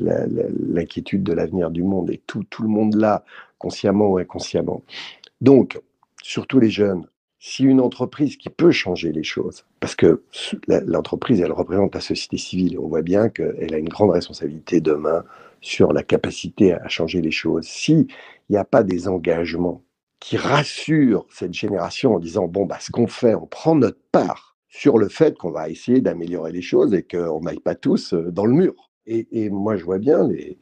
l'inquiétude 0.69 1.23
de 1.23 1.33
l'avenir 1.33 1.71
du 1.71 1.83
monde 1.83 2.11
et 2.11 2.21
tout, 2.27 2.45
tout 2.51 2.63
le 2.63 2.69
monde 2.69 2.95
là, 2.95 3.25
consciemment 3.59 4.09
ou 4.09 4.19
inconsciemment. 4.19 4.83
Donc, 5.41 5.81
surtout 6.23 6.61
les 6.61 6.71
jeunes, 6.71 7.07
si 7.47 7.63
une 7.63 7.81
entreprise 7.81 8.37
qui 8.37 8.51
peut 8.51 8.73
changer 8.73 9.13
les 9.13 9.23
choses, 9.23 9.65
parce 9.79 9.95
que 9.95 10.25
l'entreprise, 10.67 11.41
elle 11.41 11.53
représente 11.53 11.95
la 11.95 12.01
société 12.01 12.39
civile, 12.39 12.77
on 12.77 12.89
voit 12.89 13.03
bien 13.03 13.29
qu'elle 13.29 13.73
a 13.73 13.79
une 13.79 13.89
grande 13.89 14.11
responsabilité 14.11 14.81
demain 14.81 15.23
sur 15.61 15.93
la 15.93 16.03
capacité 16.03 16.73
à 16.73 16.89
changer 16.89 17.21
les 17.21 17.31
choses. 17.31 17.65
S'il 17.65 18.09
n'y 18.51 18.57
a 18.57 18.65
pas 18.65 18.83
des 18.83 19.07
engagements 19.07 19.85
qui 20.19 20.37
rassurent 20.37 21.25
cette 21.31 21.55
génération 21.55 22.17
en 22.17 22.19
disant, 22.19 22.49
bon, 22.49 22.67
bah, 22.67 22.79
ce 22.81 22.91
qu'on 22.91 23.07
fait, 23.07 23.37
on 23.37 23.47
prend 23.47 23.77
notre 23.77 24.01
part 24.11 24.57
sur 24.69 24.99
le 24.99 25.09
fait 25.09 25.39
qu'on 25.39 25.53
va 25.53 25.71
essayer 25.71 26.01
d'améliorer 26.01 26.51
les 26.51 26.63
choses 26.63 26.95
et 26.95 27.05
qu'on 27.05 27.43
n'aille 27.43 27.61
pas 27.61 27.77
tous 27.77 28.13
euh, 28.13 28.33
dans 28.33 28.47
le 28.47 28.55
mur. 28.55 28.91
Et, 29.07 29.51
moi, 29.51 29.77
je 29.77 29.85
vois 29.85 29.99
bien, 29.99 30.27
les, 30.27 30.59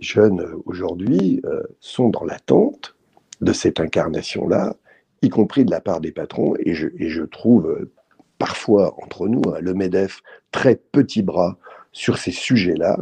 jeunes 0.00 0.40
euh, 0.40 0.56
aujourd'hui 0.64 1.42
euh, 1.44 1.62
sont 1.78 2.08
dans 2.08 2.24
l'attente 2.24 2.96
de 3.42 3.52
cette 3.52 3.80
incarnation-là, 3.80 4.76
y 5.22 5.28
compris 5.28 5.64
de 5.64 5.70
la 5.70 5.80
part 5.80 6.00
des 6.00 6.12
patrons. 6.12 6.54
Et 6.60 6.74
je, 6.74 6.88
et 6.98 7.08
je 7.08 7.22
trouve 7.22 7.66
euh, 7.68 7.92
parfois 8.38 8.94
entre 9.02 9.28
nous, 9.28 9.42
hein, 9.46 9.58
le 9.60 9.74
MEDEF, 9.74 10.20
très 10.50 10.76
petit 10.76 11.22
bras 11.22 11.58
sur 11.92 12.18
ces 12.18 12.32
sujets-là, 12.32 12.98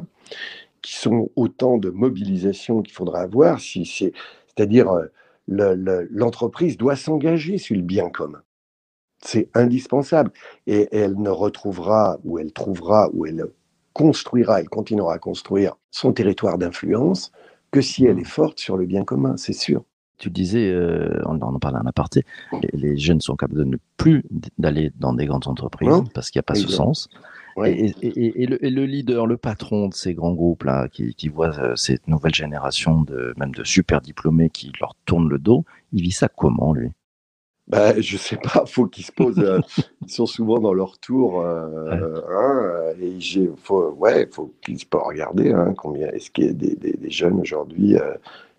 qui 0.82 0.94
sont 0.96 1.30
autant 1.36 1.78
de 1.78 1.90
mobilisations 1.90 2.82
qu'il 2.82 2.94
faudra 2.94 3.20
avoir, 3.20 3.60
si 3.60 3.84
c'est-à-dire 3.84 4.90
euh, 4.90 5.06
l'entreprise 5.48 6.76
doit 6.76 6.96
s'engager 6.96 7.58
sur 7.58 7.76
le 7.76 7.82
bien 7.82 8.10
commun. 8.10 8.42
C'est 9.22 9.48
indispensable. 9.54 10.32
Et 10.66 10.88
elle 10.92 11.16
ne 11.20 11.30
retrouvera, 11.30 12.18
ou 12.24 12.38
elle 12.38 12.52
trouvera, 12.52 13.10
ou 13.12 13.26
elle 13.26 13.46
construira, 13.92 14.60
elle 14.60 14.68
continuera 14.68 15.14
à 15.14 15.18
construire 15.18 15.76
son 15.90 16.12
territoire 16.12 16.58
d'influence 16.58 17.32
que 17.70 17.80
si 17.80 18.04
elle 18.06 18.18
est 18.18 18.24
forte 18.24 18.58
sur 18.58 18.76
le 18.76 18.86
bien 18.86 19.04
commun, 19.04 19.36
c'est 19.36 19.52
sûr. 19.52 19.84
Tu 20.20 20.28
disais, 20.28 20.70
euh, 20.70 21.22
on 21.24 21.40
en 21.40 21.58
parlait 21.58 21.78
en 21.78 21.86
aparté, 21.86 22.24
les, 22.74 22.98
jeunes 22.98 23.22
sont 23.22 23.36
capables 23.36 23.58
de 23.58 23.64
ne 23.64 23.76
plus 23.96 24.22
d'aller 24.58 24.92
dans 25.00 25.14
des 25.14 25.24
grandes 25.24 25.48
entreprises 25.48 26.02
parce 26.14 26.30
qu'il 26.30 26.38
n'y 26.38 26.40
a 26.40 26.44
pas 26.44 26.54
ce 26.54 26.68
sens. 26.68 27.08
Et, 27.66 28.46
le, 28.46 28.84
leader, 28.84 29.26
le 29.26 29.36
patron 29.36 29.88
de 29.88 29.94
ces 29.94 30.14
grands 30.14 30.34
groupes-là, 30.34 30.88
qui, 30.88 31.14
qui 31.14 31.28
voit 31.28 31.58
euh, 31.58 31.74
cette 31.74 32.06
nouvelle 32.06 32.34
génération 32.34 33.00
de 33.00 33.34
même 33.38 33.54
de 33.54 33.64
super 33.64 34.00
diplômés 34.00 34.50
qui 34.50 34.72
leur 34.80 34.94
tournent 35.06 35.28
le 35.28 35.38
dos, 35.38 35.64
il 35.92 36.02
vit 36.02 36.12
ça 36.12 36.28
comment, 36.28 36.72
lui? 36.72 36.90
Bah, 37.66 37.98
je 38.00 38.16
sais 38.16 38.36
pas, 38.36 38.64
faut 38.66 38.86
qu'ils 38.86 39.04
se 39.04 39.12
posent. 39.12 39.38
Euh, 39.38 39.60
ils 40.02 40.12
sont 40.12 40.26
souvent 40.26 40.58
dans 40.58 40.74
leur 40.74 40.98
tour, 40.98 41.40
euh, 41.40 42.20
hein, 42.28 42.94
et 43.00 43.08
il 43.08 43.50
faut, 43.62 43.90
ouais, 43.92 44.28
faut 44.30 44.52
qu'ils 44.62 44.78
se 44.78 44.86
regarder 44.92 45.52
hein, 45.52 45.72
combien 45.76 46.08
est-ce 46.08 46.30
qu'il 46.30 46.46
y 46.46 46.48
a 46.48 46.52
des, 46.52 46.74
des, 46.74 47.10
jeunes 47.10 47.40
aujourd'hui 47.40 47.96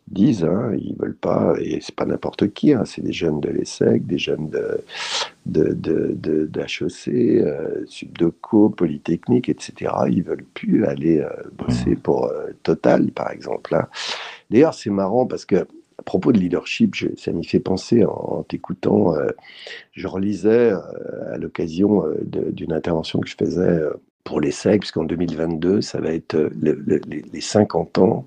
disent, 0.08 0.44
hein, 0.44 0.74
ils 0.78 0.96
veulent 0.98 1.16
pas, 1.16 1.56
et 1.60 1.80
c'est 1.82 1.96
pas 1.96 2.06
n'importe 2.06 2.52
qui, 2.54 2.74
hein, 2.74 2.84
c'est 2.86 3.02
des 3.02 3.14
jeunes 3.14 3.40
de 3.40 3.50
l'ESSEC, 3.50 4.06
des 4.06 4.18
jeunes 4.18 4.50
de, 4.50 4.82
de, 5.46 5.74
de, 5.74 6.46
d'HEC, 6.46 7.08
euh, 7.08 7.84
Subdeco, 7.88 8.70
Polytechnique, 8.70 9.50
etc. 9.50 9.94
Ils 10.10 10.24
veulent 10.24 10.46
plus 10.54 10.86
aller 10.86 11.20
euh, 11.20 11.30
bosser 11.54 11.92
mmh. 11.92 12.00
pour 12.00 12.26
euh, 12.26 12.50
Total, 12.64 13.12
par 13.12 13.32
exemple. 13.32 13.76
Hein. 13.76 13.88
D'ailleurs, 14.50 14.74
c'est 14.74 14.90
marrant 14.90 15.26
parce 15.26 15.46
que 15.46 15.68
à 15.98 16.04
propos 16.04 16.32
de 16.32 16.40
leadership, 16.40 16.96
ça 17.18 17.32
m'y 17.32 17.46
fait 17.46 17.60
penser 17.60 18.04
en, 18.06 18.44
t'écoutant. 18.48 19.14
Je 19.94 20.08
relisais 20.08 20.72
à 20.72 21.38
l'occasion 21.38 22.04
d'une 22.24 22.74
intervention 22.74 23.20
que 23.20 23.30
je 23.30 23.36
faisais 23.38 23.80
pour 24.24 24.42
l'ESSEC, 24.42 24.80
puisqu'en 24.80 25.04
2022, 25.04 25.82
ça 25.82 26.02
va 26.02 26.12
être 26.12 26.50
les 26.60 27.42
50 27.42 28.00
ans 28.00 28.26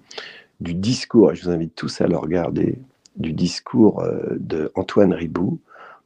du 0.60 0.74
discours, 0.74 1.32
et 1.32 1.34
je 1.34 1.44
vous 1.44 1.50
invite 1.50 1.74
tous 1.74 2.00
à 2.00 2.06
le 2.06 2.16
regarder, 2.16 2.78
du 3.16 3.32
discours 3.32 4.02
euh, 4.02 4.36
de 4.38 4.70
Antoine 4.74 5.12
Ribou, 5.12 5.60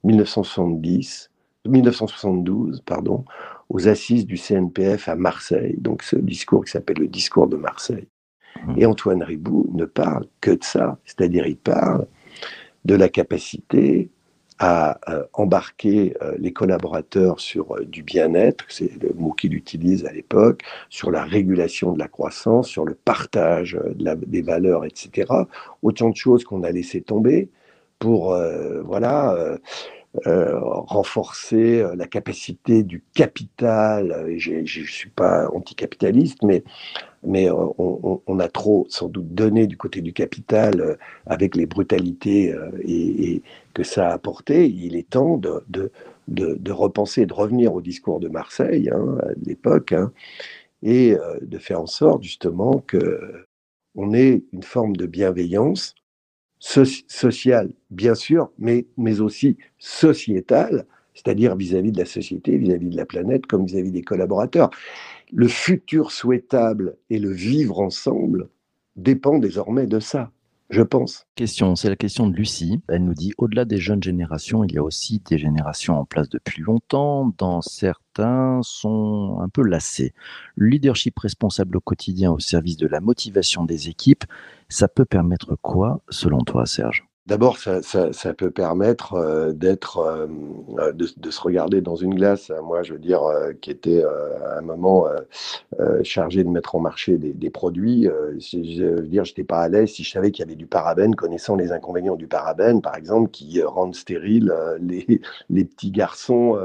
1970, 0.05 1.31
1972, 1.67 2.83
pardon, 2.85 3.25
aux 3.69 3.89
assises 3.89 4.27
du 4.27 4.37
CNPF 4.37 5.09
à 5.09 5.17
Marseille. 5.17 5.77
Donc 5.79 6.03
ce 6.03 6.17
discours 6.17 6.65
qui 6.65 6.73
s'appelle 6.73 6.99
le 6.99 7.09
discours 7.09 7.47
de 7.47 7.57
Marseille. 7.57 8.09
Mmh. 8.67 8.75
Et 8.79 8.87
Antoine 8.87 9.23
Ribou 9.23 9.69
ne 9.73 9.85
parle 9.85 10.27
que 10.41 10.53
de 10.53 10.65
ça, 10.65 10.99
c'est-à-dire 11.05 11.47
il 11.47 11.57
parle 11.57 12.07
de 12.85 12.95
la 12.95 13.09
capacité 13.09 14.11
à 14.59 14.99
euh, 15.09 15.25
embarquer 15.35 16.17
euh, 16.23 16.35
les 16.39 16.53
collaborateurs 16.53 17.41
sur 17.41 17.77
euh, 17.77 17.85
du 17.85 18.03
bien-être, 18.03 18.65
c'est 18.69 18.91
le 19.03 19.13
mot 19.15 19.33
qu'il 19.33 19.55
utilise 19.55 20.05
à 20.05 20.13
l'époque, 20.13 20.63
sur 20.89 21.11
la 21.11 21.25
régulation 21.25 21.93
de 21.93 21.99
la 21.99 22.09
croissance, 22.09 22.69
sur 22.69 22.85
le 22.85 22.95
partage 22.95 23.79
des 23.95 24.43
valeurs, 24.43 24.85
etc. 24.85 25.33
Autant 25.83 26.11
de 26.11 26.17
choses 26.17 26.45
qu'on 26.45 26.63
a 26.65 26.71
laissé 26.71 27.01
tomber 27.03 27.51
pour 27.99 28.37
voilà 28.85 29.35
euh, 29.35 29.59
renforcer 30.25 31.81
euh, 31.81 31.95
la 31.95 32.07
capacité 32.07 32.83
du 32.83 33.05
capital. 33.15 34.13
Euh, 34.13 34.35
je 34.37 34.61
ne 34.61 34.87
suis 34.87 35.11
pas 35.11 35.49
anticapitaliste, 35.55 36.43
mais, 36.43 36.63
on, 37.51 38.39
a 38.39 38.49
trop 38.49 38.87
sans 38.89 39.09
doute 39.09 39.35
donné 39.35 39.67
du 39.67 39.77
côté 39.77 40.01
du 40.01 40.13
capital 40.13 40.99
avec 41.27 41.57
les 41.57 41.67
brutalités 41.67 42.55
et, 42.85 43.43
que 43.75 43.83
ça 43.83 44.11
a 44.11 44.13
apporté. 44.13 44.69
Il 44.69 44.95
est 44.95 45.11
temps 45.11 45.37
de, 45.37 45.65
de, 45.69 45.91
de, 46.29 46.73
repenser, 46.73 47.27
de 47.27 47.35
revenir 47.35 47.75
au 47.75 47.81
discours 47.81 48.21
de 48.21 48.29
Marseille 48.29 48.89
hein, 48.93 49.19
à 49.23 49.33
l'époque, 49.45 49.93
hein, 49.93 50.13
et 50.83 51.17
de 51.43 51.59
faire 51.59 51.81
en 51.81 51.87
sorte 51.87 52.23
justement 52.23 52.79
que 52.87 53.45
on 53.97 54.15
ait 54.15 54.45
une 54.53 54.63
forme 54.63 54.95
de 54.95 55.07
bienveillance 55.07 55.97
social, 56.59 57.71
bien 57.91 58.15
sûr, 58.15 58.51
mais, 58.59 58.87
mais 58.97 59.21
aussi 59.21 59.57
sociétal, 59.79 60.87
c'est-à-dire 61.15 61.57
vis-à-vis 61.57 61.93
de 61.93 61.99
la 61.99 62.05
société, 62.05 62.57
vis-à-vis 62.57 62.89
de 62.89 62.97
la 62.97 63.07
planète, 63.07 63.47
comme 63.47 63.67
vis-à-vis 63.67 63.91
des 63.91 64.03
collaborateurs. 64.03 64.71
Le 65.33 65.49
futur 65.49 66.11
souhaitable 66.11 66.97
et 67.11 67.19
le 67.19 67.31
vivre 67.31 67.81
ensemble 67.81 68.49
dépend 68.97 69.39
désormais 69.39 69.87
de 69.87 70.01
ça 70.01 70.33
je 70.71 70.83
pense. 70.83 71.27
Question, 71.35 71.77
c'est 71.77 71.89
la 71.89 71.97
question 71.97 72.27
de 72.29 72.37
Lucie. 72.37 72.83
Elle 72.89 73.05
nous 73.05 73.15
dit, 73.15 73.33
au-delà 73.39 73.65
des 73.65 73.79
jeunes 73.79 74.03
générations, 74.03 74.65
il 74.65 74.73
y 74.73 74.79
a 74.79 74.83
aussi 74.83 75.21
des 75.21 75.39
générations 75.39 75.99
en 75.99 76.05
place 76.05 76.29
depuis 76.29 76.63
longtemps, 76.63 77.33
dont 77.39 77.63
certains 77.63 78.61
sont 78.63 79.39
un 79.41 79.49
peu 79.49 79.63
lassés. 79.63 80.13
Le 80.57 80.69
leadership 80.69 81.19
responsable 81.19 81.79
au 81.79 81.81
quotidien 81.81 82.33
au 82.33 82.39
service 82.39 82.77
de 82.77 82.87
la 82.87 83.01
motivation 83.01 83.65
des 83.65 83.89
équipes, 83.89 84.25
ça 84.69 84.89
peut 84.89 85.07
permettre 85.07 85.57
quoi, 85.57 86.03
selon 86.11 86.41
toi, 86.41 86.67
Serge? 86.67 87.08
D'abord, 87.29 87.59
ça, 87.59 88.35
peut 88.35 88.51
permettre 88.51 89.13
euh, 89.13 89.53
euh, 89.53 90.27
euh, 90.79 90.93
de, 90.95 91.31
se 91.31 91.41
regarder 91.43 91.83
dans 91.83 91.95
une 91.95 92.15
glace. 92.15 92.51
Moi, 92.65 92.83
je 92.83 92.95
veux 92.95 92.99
dire, 92.99 93.21
qui 93.61 93.71
était 93.71 94.03
à 94.03 94.57
un 94.57 94.63
moment 94.63 95.05
chargé 96.03 96.43
de 96.43 96.49
mettre 96.49 96.75
en 96.75 96.81
marché 96.81 97.19
des, 97.19 97.51
produits. 97.51 98.09
je 98.39 98.83
veux 98.83 99.07
dire, 99.07 99.27
j'étais 99.27 99.45
pas 99.45 99.61
à 99.61 99.69
l'aise 99.69 99.91
si 99.91 100.05
je 100.05 100.11
savais 100.11 100.31
qu'il 100.31 100.43
y 100.43 100.49
avait 100.49 100.57
du 100.57 100.67
parabène, 100.67 101.15
connaissant 101.15 101.55
les 101.55 101.71
inconvénients 101.71 102.17
du 102.17 102.29
parabène, 102.29 102.81
par 102.81 102.97
exemple, 102.97 103.31
qui 103.31 103.63
rendent 103.63 103.95
stériles 103.95 104.51
les, 104.81 105.65
petits 105.67 105.91
garçons, 105.91 106.59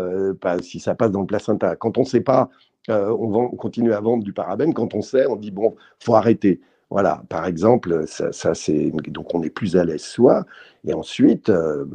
si 0.61 0.79
ça 0.79 0.95
passe 0.95 1.11
dans 1.11 1.21
le 1.21 1.27
placenta. 1.27 1.75
Quand 1.75 1.97
on 1.97 2.01
ne 2.01 2.07
sait 2.07 2.21
pas, 2.21 2.49
on, 2.87 3.33
on 3.35 3.49
continue 3.57 3.91
à 3.91 3.99
vendre 3.99 4.23
du 4.23 4.31
parabène. 4.31 4.73
Quand 4.73 4.93
on 4.93 5.01
sait, 5.01 5.27
on 5.27 5.35
dit 5.35 5.51
bon, 5.51 5.75
faut 5.99 6.15
arrêter. 6.15 6.61
Voilà, 6.93 7.23
par 7.27 7.47
exemple, 7.47 8.05
ça, 8.05 8.53
c'est 8.53 8.91
donc 9.07 9.33
on 9.33 9.41
est 9.41 9.49
plus 9.49 9.77
à 9.77 9.83
l'aise 9.83 10.03
soi, 10.03 10.45
et 10.85 10.93
ensuite 10.93 11.49
euh, 11.49 11.85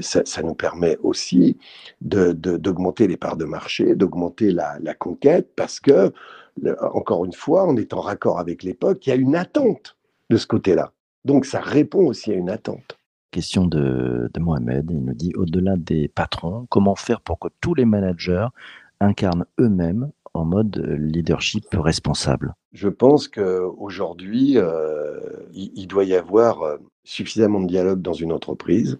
ça, 0.00 0.42
nous 0.42 0.54
permet 0.54 0.96
aussi 1.04 1.58
d'augmenter 2.00 3.06
les 3.06 3.16
parts 3.16 3.36
de 3.36 3.44
marché, 3.44 3.94
d'augmenter 3.94 4.50
la, 4.50 4.94
conquête, 4.98 5.50
parce 5.54 5.78
que 5.78 6.12
encore 6.92 7.24
une 7.24 7.32
fois, 7.32 7.68
on 7.68 7.76
est 7.76 7.94
en 7.94 8.00
raccord 8.00 8.40
avec 8.40 8.64
l'époque, 8.64 9.06
il 9.06 9.10
y 9.10 9.12
a 9.12 9.16
une 9.16 9.36
attente 9.36 9.96
de 10.28 10.36
ce 10.36 10.48
côté-là. 10.48 10.90
Donc 11.24 11.44
ça 11.44 11.60
répond 11.60 12.04
aussi 12.08 12.32
à 12.32 12.34
une 12.34 12.50
attente. 12.50 12.98
Question 13.30 13.64
de, 13.64 14.28
de 14.34 14.40
Mohamed, 14.40 14.90
il 14.90 15.04
nous 15.04 15.14
dit 15.14 15.32
au-delà 15.36 15.76
des 15.76 16.08
patrons, 16.08 16.66
comment 16.68 16.96
faire 16.96 17.20
pour 17.20 17.38
que 17.38 17.46
tous 17.60 17.74
les 17.74 17.84
managers 17.84 18.48
incarnent 18.98 19.46
eux-mêmes 19.60 20.10
en 20.34 20.44
mode 20.44 20.76
leadership 20.98 21.66
responsable 21.72 22.54
Je 22.72 22.88
pense 22.88 23.28
qu'aujourd'hui, 23.28 24.54
euh, 24.56 25.20
il, 25.52 25.86
doit 25.86 26.04
y 26.04 26.14
avoir 26.14 26.62
euh, 26.62 26.76
suffisamment 27.04 27.60
de 27.60 27.66
dialogue 27.66 28.00
dans 28.00 28.12
une 28.12 28.32
entreprise 28.32 28.98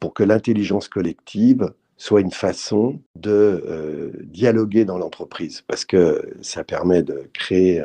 pour 0.00 0.14
que 0.14 0.22
l'intelligence 0.22 0.88
collective 0.88 1.72
soit 1.96 2.20
une 2.20 2.32
façon 2.32 3.00
de 3.14 3.30
euh, 3.66 4.10
dialoguer 4.24 4.84
dans 4.84 4.98
l'entreprise, 4.98 5.62
parce 5.66 5.84
que 5.84 6.34
ça 6.42 6.64
permet 6.64 7.02
de 7.02 7.28
créer 7.32 7.82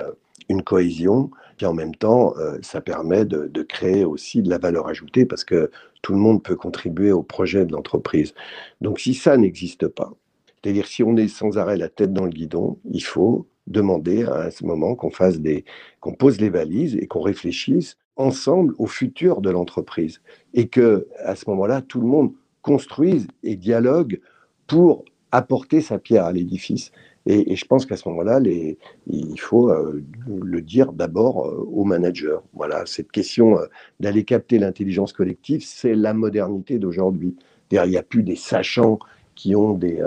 une 0.50 0.64
cohésion, 0.64 1.30
et 1.62 1.66
en 1.66 1.74
même 1.74 1.94
temps, 1.94 2.34
ça 2.62 2.82
permet 2.82 3.26
de, 3.26 3.62
créer 3.62 4.04
aussi 4.04 4.42
de 4.42 4.50
la 4.50 4.58
valeur 4.58 4.88
ajoutée, 4.88 5.26
parce 5.26 5.44
que 5.44 5.70
tout 6.02 6.14
le 6.14 6.18
monde 6.18 6.42
peut 6.42 6.56
contribuer 6.56 7.12
au 7.12 7.22
projet 7.22 7.66
de 7.66 7.72
l'entreprise. 7.72 8.34
Donc 8.82 9.00
si 9.00 9.14
ça 9.14 9.38
n'existe 9.38 9.88
pas, 9.88 10.12
c'est-à-dire, 10.62 10.88
si 10.88 11.04
on 11.04 11.16
est 11.16 11.28
sans 11.28 11.58
arrêt 11.58 11.78
la 11.78 11.90
tête 11.90 12.14
dans 12.14 12.26
le 12.26 12.32
guidon, 12.32 12.78
il 12.92 13.04
faut 13.04 13.48
demander 13.68 14.24
à 14.24 14.52
ce 14.52 14.66
moment 14.66 14.96
qu'on 14.96 15.12
fasse 15.12 15.40
des, 15.40 15.64
qu'on 16.00 16.14
pose 16.14 16.42
les 16.42 16.50
valises 16.50 16.96
et 16.96 17.08
qu'on 17.08 17.22
réfléchisse 17.22 17.98
ensemble 18.18 18.74
au 18.78 18.88
futur 18.88 19.42
de 19.42 19.50
l'entreprise. 19.50 20.22
Et 20.54 20.68
que, 20.68 21.08
à 21.20 21.36
ce 21.36 21.50
moment-là, 21.50 21.82
tout 21.82 22.02
le 22.02 22.08
monde 22.08 22.34
construise 22.62 23.28
et 23.44 23.56
dialogue 23.56 24.20
pour 24.68 25.06
apporter 25.32 25.82
sa 25.82 26.00
pierre 26.00 26.26
à 26.26 26.34
l'édifice. 26.34 26.92
Et, 27.26 27.56
je 27.56 27.66
pense 27.66 27.86
qu'à 27.86 27.96
ce 27.96 28.10
moment-là, 28.10 28.40
il 28.42 29.40
faut 29.40 29.70
euh, 29.70 30.04
le 30.28 30.62
dire 30.62 30.94
d'abord 30.94 31.46
euh, 31.46 31.68
aux 31.72 31.84
managers. 31.84 32.40
Voilà, 32.54 32.86
cette 32.86 33.12
question 33.12 33.60
euh, 33.60 33.66
d'aller 34.00 34.24
capter 34.24 34.58
l'intelligence 34.58 35.14
collective, 35.14 35.64
c'est 35.64 35.96
la 35.96 36.14
modernité 36.14 36.80
d'aujourd'hui. 36.80 37.36
Il 37.72 37.82
n'y 37.84 37.98
a 37.98 38.04
plus 38.04 38.24
des 38.24 38.36
sachants 38.36 38.98
qui 39.36 39.56
ont 39.56 39.74
des, 39.74 40.02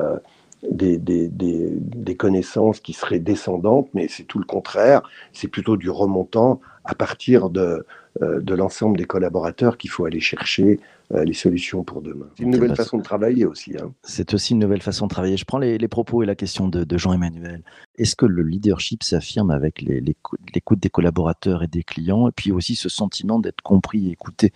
des, 0.71 0.97
des, 0.99 1.29
des, 1.29 2.17
connaissances 2.17 2.81
qui 2.81 2.93
seraient 2.93 3.19
descendantes, 3.19 3.89
mais 3.95 4.07
c'est 4.09 4.25
tout 4.25 4.39
le 4.39 4.45
contraire. 4.45 5.03
C'est 5.33 5.49
plutôt 5.49 5.77
du 5.77 5.91
remontant 5.91 6.61
à 6.85 6.95
partir 6.95 7.51
de, 7.51 7.85
de 8.21 8.55
l'ensemble 8.55 8.97
des 8.97 9.05
collaborateurs 9.05 9.77
qu'il 9.77 9.91
faut 9.91 10.05
aller 10.05 10.21
chercher 10.21 10.79
les 11.11 11.33
solutions 11.35 11.85
pour 11.85 12.01
demain. 12.01 12.27
C'est 12.37 12.45
une 12.45 12.51
nouvelle 12.51 12.75
façon 12.75 12.97
de 12.97 13.03
travailler 13.03 13.45
aussi. 13.45 13.75
Hein. 13.77 13.93
C'est 14.03 14.33
aussi 14.33 14.55
une 14.55 14.61
nouvelle 14.61 14.81
façon 14.81 15.07
de 15.07 15.11
travailler. 15.11 15.37
Je 15.37 15.45
prends 15.45 15.59
les, 15.59 15.89
propos 15.89 16.23
et 16.23 16.27
la 16.27 16.35
question 16.35 16.69
de, 16.69 16.99
Jean-Emmanuel. 16.99 17.63
Est-ce 17.97 18.17
que 18.17 18.25
le 18.25 18.43
leadership 18.43 19.03
s'affirme 19.03 19.51
avec 19.51 19.83
l'écoute 19.83 20.81
des 20.81 20.91
collaborateurs 20.91 21.63
et 21.63 21.67
des 21.67 21.83
clients, 21.83 22.29
et 22.29 22.33
puis 22.33 22.51
aussi 22.51 22.77
ce 22.77 22.89
sentiment 22.89 23.39
d'être 23.39 23.61
compris 23.63 24.09
et 24.09 24.13
écouté, 24.13 24.53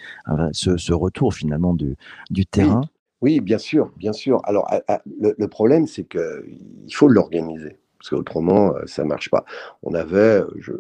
ce, 0.53 0.93
retour 0.93 1.35
finalement 1.35 1.75
du, 1.75 2.47
terrain 2.47 2.81
oui, 2.83 2.89
bien 3.23 3.59
sûr, 3.59 3.93
bien 3.97 4.13
sûr. 4.13 4.41
Alors, 4.45 4.69
le, 5.07 5.47
problème, 5.47 5.87
c'est 5.87 6.05
qu'il 6.05 6.95
faut 6.95 7.09
l'organiser 7.09 7.79
parce 7.99 8.11
qu'autrement, 8.11 8.75
euh, 8.77 8.83
ça 8.87 9.03
ne 9.03 9.09
marche 9.09 9.31
pas. 9.31 9.45
On 9.83 9.95
avait, 9.95 10.41
euh, 10.41 10.47
je, 10.59 10.73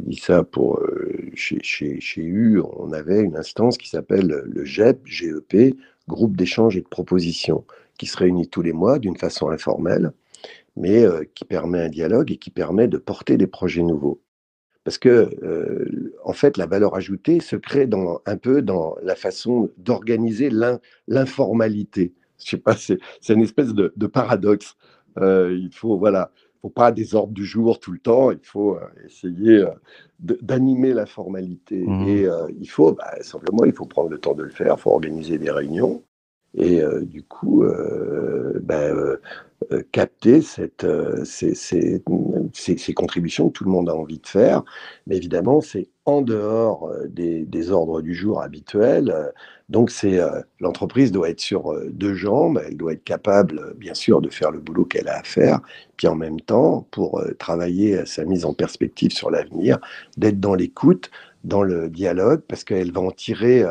dis 0.00 0.16
ça 0.16 0.42
pour 0.42 0.80
euh, 0.80 1.30
chez, 1.34 1.58
chez, 1.62 2.00
chez, 2.00 2.22
U, 2.22 2.60
on 2.60 2.92
avait 2.92 3.20
une 3.20 3.36
instance 3.36 3.78
qui 3.78 3.88
s'appelle 3.88 4.26
le 4.26 4.64
GEP, 4.64 5.06
GEP, 5.06 5.76
Groupe 6.08 6.36
d'échange 6.36 6.76
et 6.76 6.82
de 6.82 6.88
propositions, 6.88 7.64
qui 7.96 8.04
se 8.04 8.18
réunit 8.18 8.48
tous 8.48 8.60
les 8.60 8.74
mois 8.74 8.98
d'une 8.98 9.16
façon 9.16 9.48
informelle, 9.48 10.12
mais 10.76 11.06
qui 11.34 11.46
permet 11.46 11.80
un 11.80 11.88
dialogue 11.88 12.30
et 12.30 12.36
qui 12.36 12.50
permet 12.50 12.88
de 12.88 12.98
porter 12.98 13.38
des 13.38 13.46
projets 13.46 13.82
nouveaux. 13.82 14.20
Parce 14.84 14.98
que, 14.98 15.30
en 16.24 16.34
fait, 16.34 16.56
la 16.56 16.66
valeur 16.66 16.94
ajoutée 16.94 17.40
se 17.40 17.56
crée 17.56 17.86
dans, 17.86 18.20
un 18.26 18.36
peu 18.36 18.62
dans 18.62 18.96
la 19.02 19.14
façon 19.14 19.70
d'organiser 19.78 20.50
l'informalité. 21.08 22.12
Je 22.38 22.50
sais 22.50 22.58
pas, 22.58 22.76
c'est 22.76 22.98
une 23.30 23.42
espèce 23.42 23.72
de, 23.72 24.06
paradoxe. 24.06 24.76
il 25.18 25.70
faut, 25.72 25.96
voilà, 25.98 26.30
faut 26.60 26.68
pas 26.68 26.92
des 26.92 27.14
ordres 27.14 27.32
du 27.32 27.46
jour 27.46 27.80
tout 27.80 27.92
le 27.92 27.98
temps. 27.98 28.30
Il 28.30 28.38
faut 28.42 28.78
essayer 29.06 29.64
d'animer 30.20 30.92
la 30.92 31.06
formalité. 31.06 31.82
Mmh. 31.86 32.08
Et 32.08 32.28
il 32.60 32.68
faut, 32.68 32.92
bah, 32.92 33.14
simplement, 33.22 33.64
il 33.64 33.72
faut 33.72 33.86
prendre 33.86 34.10
le 34.10 34.18
temps 34.18 34.34
de 34.34 34.42
le 34.42 34.50
faire. 34.50 34.74
Il 34.76 34.80
faut 34.80 34.90
organiser 34.90 35.38
des 35.38 35.50
réunions. 35.50 36.02
Et 36.56 36.80
du 37.02 37.22
coup, 37.24 37.64
euh, 37.64 38.60
capter 39.82 40.42
cette, 40.42 40.84
euh, 40.84 41.24
ces, 41.24 42.02
contributions 42.94 43.48
que 43.48 43.52
tout 43.52 43.64
le 43.64 43.70
monde 43.70 43.88
a 43.88 43.94
envie 43.94 44.18
de 44.18 44.26
faire. 44.26 44.62
Mais 45.06 45.16
évidemment, 45.16 45.60
c'est 45.60 45.88
en 46.04 46.22
dehors 46.22 46.88
euh, 46.88 47.06
des, 47.08 47.70
ordres 47.70 48.02
du 48.02 48.14
jour 48.14 48.42
habituels. 48.42 49.14
Donc, 49.68 49.90
c'est 49.90 50.20
l'entreprise 50.60 51.10
doit 51.12 51.30
être 51.30 51.40
sur 51.40 51.74
deux 51.90 52.14
jambes. 52.14 52.60
Elle 52.66 52.76
doit 52.76 52.92
être 52.92 53.04
capable, 53.04 53.74
bien 53.78 53.94
sûr, 53.94 54.20
de 54.20 54.28
faire 54.28 54.50
le 54.50 54.60
boulot 54.60 54.84
qu'elle 54.84 55.08
a 55.08 55.18
à 55.18 55.22
faire. 55.22 55.60
Puis 55.96 56.06
en 56.06 56.14
même 56.14 56.40
temps, 56.40 56.86
pour 56.90 57.22
travailler 57.38 57.98
à 57.98 58.06
sa 58.06 58.24
mise 58.24 58.44
en 58.44 58.52
perspective 58.52 59.12
sur 59.12 59.30
l'avenir, 59.30 59.78
d'être 60.18 60.38
dans 60.38 60.54
l'écoute, 60.54 61.10
dans 61.44 61.62
le 61.62 61.88
dialogue, 61.88 62.42
parce 62.46 62.64
qu'elle 62.64 62.92
va 62.92 63.00
en 63.00 63.10
tirer 63.10 63.64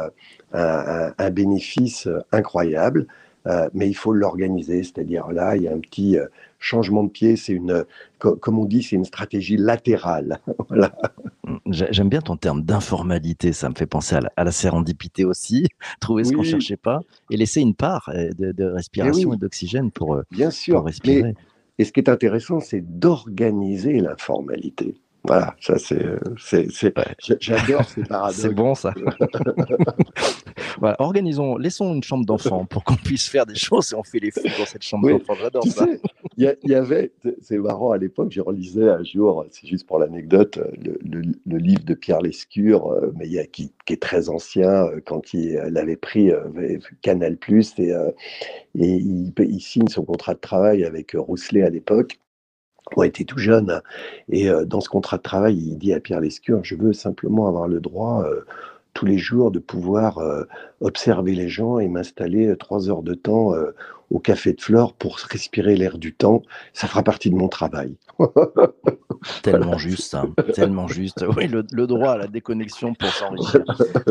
un 0.53 1.29
bénéfice 1.29 2.07
incroyable. 2.31 3.05
Euh, 3.47 3.69
mais 3.73 3.89
il 3.89 3.93
faut 3.93 4.13
l'organiser. 4.13 4.83
C'est-à-dire 4.83 5.31
là, 5.31 5.55
il 5.55 5.63
y 5.63 5.67
a 5.67 5.73
un 5.73 5.79
petit 5.79 6.17
euh, 6.17 6.27
changement 6.59 7.03
de 7.03 7.09
pied. 7.09 7.35
C'est 7.35 7.53
une, 7.53 7.85
comme 8.19 8.59
on 8.59 8.65
dit, 8.65 8.83
c'est 8.83 8.95
une 8.95 9.05
stratégie 9.05 9.57
latérale. 9.57 10.39
voilà. 10.69 10.95
J'aime 11.67 12.09
bien 12.09 12.21
ton 12.21 12.37
terme 12.37 12.63
d'informalité. 12.63 13.53
Ça 13.53 13.69
me 13.69 13.75
fait 13.75 13.85
penser 13.85 14.15
à 14.35 14.43
la, 14.43 14.51
sérendipité 14.51 15.25
aussi. 15.25 15.67
Trouver 15.99 16.23
ce 16.23 16.33
qu'on 16.33 16.43
cherchait 16.43 16.77
pas 16.77 17.01
et 17.29 17.37
laisser 17.37 17.61
une 17.61 17.75
part 17.75 18.09
euh, 18.13 18.29
de, 18.37 18.63
respiration 18.63 19.33
et, 19.33 19.37
d'oxygène 19.37 19.91
pour, 19.91 20.21
bien 20.31 20.51
sûr, 20.51 20.83
respirer. 20.83 21.33
et 21.77 21.83
ce 21.83 21.91
qui 21.91 21.99
est 21.99 22.09
intéressant, 22.09 22.59
c'est 22.59 22.81
d'organiser 22.81 23.99
l'informalité. 23.99 24.95
Voilà, 25.25 25.55
ça 25.61 25.79
c'est, 25.79 26.03
c'est, 26.37 26.67
j'adore 27.39 27.85
ces 27.85 28.03
paradoxes. 28.09 28.41
C'est 28.41 28.53
bon 28.53 28.75
ça. 28.75 28.93
voilà, 30.79 30.99
organisons, 30.99 31.55
laissons 31.55 31.93
une 31.93 32.03
chambre 32.03 32.25
d'enfant 32.25 32.65
pour 32.65 32.83
qu'on 32.83 32.95
puisse 32.95 33.29
faire 33.29 33.45
des 33.45 33.55
choses 33.55 33.93
et 33.93 33.95
on 33.95 34.03
fait 34.03 34.19
les 34.19 34.31
fous 34.31 34.41
dans 34.59 34.65
cette 34.65 34.83
chambre 34.83 35.09
d'enfant. 35.09 35.33
J'adore 35.39 35.65
ça. 35.65 35.87
Il 36.35 36.53
y, 36.63 36.73
avait, 36.73 37.13
c'est 37.41 37.57
marrant 37.57 37.91
à 37.91 37.97
l'époque, 37.97 38.31
j'ai 38.31 38.41
relisais 38.41 38.89
un 38.89 39.03
jour, 39.03 39.45
c'est 39.51 39.67
juste 39.67 39.85
pour 39.85 39.99
l'anecdote, 39.99 40.59
le, 40.83 41.21
le, 41.45 41.57
livre 41.57 41.83
de 41.85 41.93
Pierre 41.93 42.21
Lescure, 42.21 42.91
euh, 42.91 43.13
mais 43.15 43.29
il 43.29 43.47
qui, 43.51 43.71
qui, 43.85 43.93
est 43.93 44.01
très 44.01 44.29
ancien, 44.29 44.87
euh, 44.87 44.99
quand 45.05 45.33
il, 45.33 45.57
avait 45.77 45.95
pris 45.95 46.31
euh, 46.31 46.79
Canal 47.01 47.37
Plus 47.37 47.77
et, 47.77 47.91
et 48.75 48.95
il, 48.95 49.31
il 49.37 49.61
signe 49.61 49.87
son 49.87 50.03
contrat 50.03 50.33
de 50.33 50.39
travail 50.39 50.83
avec 50.83 51.11
Rousselet 51.15 51.61
à 51.61 51.69
l'époque 51.69 52.17
on 52.95 53.03
était 53.03 53.23
tout 53.23 53.37
jeune. 53.37 53.81
Et 54.29 54.49
euh, 54.49 54.65
dans 54.65 54.81
ce 54.81 54.89
contrat 54.89 55.17
de 55.17 55.23
travail, 55.23 55.55
il 55.55 55.77
dit 55.77 55.93
à 55.93 55.99
Pierre 55.99 56.19
Lescure, 56.19 56.63
je 56.63 56.75
veux 56.75 56.93
simplement 56.93 57.47
avoir 57.47 57.67
le 57.67 57.79
droit 57.79 58.23
euh, 58.23 58.45
tous 58.93 59.05
les 59.05 59.17
jours 59.17 59.51
de 59.51 59.59
pouvoir 59.59 60.19
euh, 60.19 60.43
observer 60.81 61.35
les 61.35 61.49
gens 61.49 61.79
et 61.79 61.87
m'installer 61.87 62.55
trois 62.57 62.89
heures 62.89 63.03
de 63.03 63.13
temps 63.13 63.53
au 64.13 64.19
café 64.19 64.53
de 64.53 64.61
Flore 64.61 64.93
pour 64.93 65.17
respirer 65.17 65.75
l'air 65.75 65.97
du 65.97 66.13
temps. 66.13 66.43
Ça 66.71 66.87
fera 66.87 67.03
partie 67.03 67.29
de 67.31 67.35
mon 67.35 67.47
travail. 67.47 67.97
tellement 69.41 69.77
juste, 69.77 70.11
ça. 70.11 70.25
tellement 70.53 70.87
juste. 70.87 71.25
Oui, 71.35 71.47
le, 71.47 71.87
droit 71.87 72.11
à 72.11 72.17
la 72.17 72.27
déconnexion 72.27 72.93
pour 72.93 73.09
s'enrichir. 73.09 73.63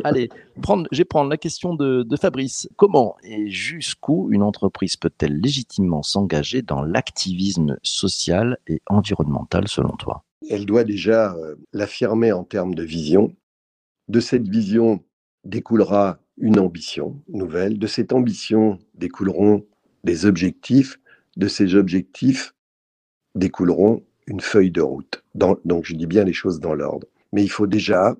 Allez, 0.02 0.28
prendre, 0.60 0.88
je 0.90 0.98
vais 0.98 1.04
prendre 1.04 1.30
la 1.30 1.36
question 1.36 1.74
de, 1.74 2.02
de 2.02 2.16
Fabrice. 2.16 2.68
Comment 2.76 3.16
et 3.22 3.48
jusqu'où 3.48 4.28
une 4.32 4.42
entreprise 4.42 4.96
peut-elle 4.96 5.38
légitimement 5.38 6.02
s'engager 6.02 6.62
dans 6.62 6.82
l'activisme 6.82 7.76
social 7.82 8.58
et 8.66 8.82
environnemental 8.86 9.68
selon 9.68 9.94
toi? 9.96 10.24
Elle 10.50 10.66
doit 10.66 10.82
déjà 10.82 11.36
l'affirmer 11.72 12.32
en 12.32 12.42
termes 12.42 12.74
de 12.74 12.82
vision, 12.82 13.32
de 14.08 14.20
cette 14.20 14.48
vision 14.48 15.02
découlera 15.44 16.20
une 16.36 16.58
ambition 16.58 17.20
nouvelle. 17.28 17.78
De 17.78 17.86
cette 17.86 18.12
ambition 18.12 18.78
découleront 18.94 19.66
des 20.04 20.26
objectifs. 20.26 20.98
De 21.36 21.48
ces 21.48 21.74
objectifs 21.74 22.54
découleront 23.34 24.04
une 24.26 24.40
feuille 24.40 24.70
de 24.70 24.82
route. 24.82 25.24
donc 25.34 25.84
je 25.84 25.94
dis 25.94 26.06
bien 26.06 26.24
les 26.24 26.32
choses 26.32 26.60
dans 26.60 26.74
l'ordre. 26.74 27.06
Mais 27.32 27.42
il 27.42 27.48
faut 27.48 27.66
déjà 27.66 28.16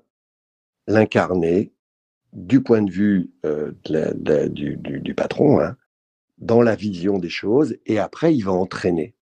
l'incarner 0.87 1.71
du 2.33 2.61
point 2.61 2.81
de 2.81 2.91
vue 2.91 3.31
euh, 3.45 3.71
du, 4.49 5.13
patron, 5.15 5.59
hein, 5.59 5.77
dans 6.39 6.61
la 6.61 6.75
vision 6.75 7.19
des 7.19 7.29
choses, 7.29 7.77
et 7.85 7.99
après 7.99 8.35
il 8.35 8.41
va 8.41 8.51
entraîner. 8.51 9.15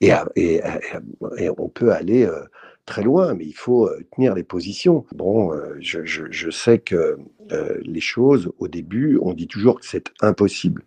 Et, 0.00 0.12
on 1.56 1.68
peut 1.68 1.92
aller 1.92 2.24
euh, 2.24 2.44
très 2.88 3.02
loin, 3.02 3.34
mais 3.34 3.44
il 3.44 3.54
faut 3.54 3.86
euh, 3.86 4.02
tenir 4.16 4.34
les 4.34 4.42
positions. 4.42 5.04
Bon, 5.14 5.52
euh, 5.52 5.76
je, 5.78 6.50
sais 6.50 6.78
que 6.78 7.18
euh, 7.52 7.78
les 7.82 8.00
choses, 8.00 8.50
au 8.58 8.66
début, 8.66 9.18
on 9.22 9.34
dit 9.34 9.46
toujours 9.46 9.78
que 9.78 9.86
c'est 9.86 10.10
impossible. 10.20 10.82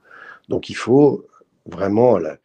Donc 0.50 0.70
il 0.70 0.76
faut 0.76 1.26
vraiment... 1.66 2.18
Là, 2.18 2.38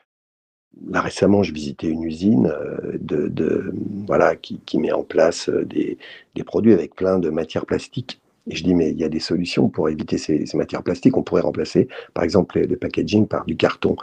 récemment, 1.01 1.43
je 1.43 1.55
visitais 1.55 1.89
une 1.89 2.05
usine 2.05 2.53
de, 3.01 3.73
voilà, 4.07 4.37
qui, 4.37 4.79
met 4.79 4.93
en 4.93 5.05
place 5.05 5.49
des, 5.49 5.97
produits 6.45 6.75
avec 6.75 6.95
plein 6.95 7.19
de 7.19 7.31
matières 7.31 7.65
plastiques. 7.65 8.21
Et 8.49 8.55
je 8.55 8.63
dis, 8.63 8.75
mais 8.75 8.91
il 8.91 8.99
y 8.99 9.05
a 9.05 9.09
des 9.09 9.19
solutions 9.19 9.71
pour 9.71 9.89
éviter 9.89 10.19
ces, 10.19 10.45
matières 10.53 10.83
plastiques. 10.83 11.17
On 11.17 11.23
pourrait 11.23 11.41
remplacer, 11.41 11.89
par 12.13 12.25
exemple, 12.25 12.61
le 12.61 12.77
packaging 12.77 13.27
par 13.27 13.47
du 13.47 13.57
carton. 13.57 13.97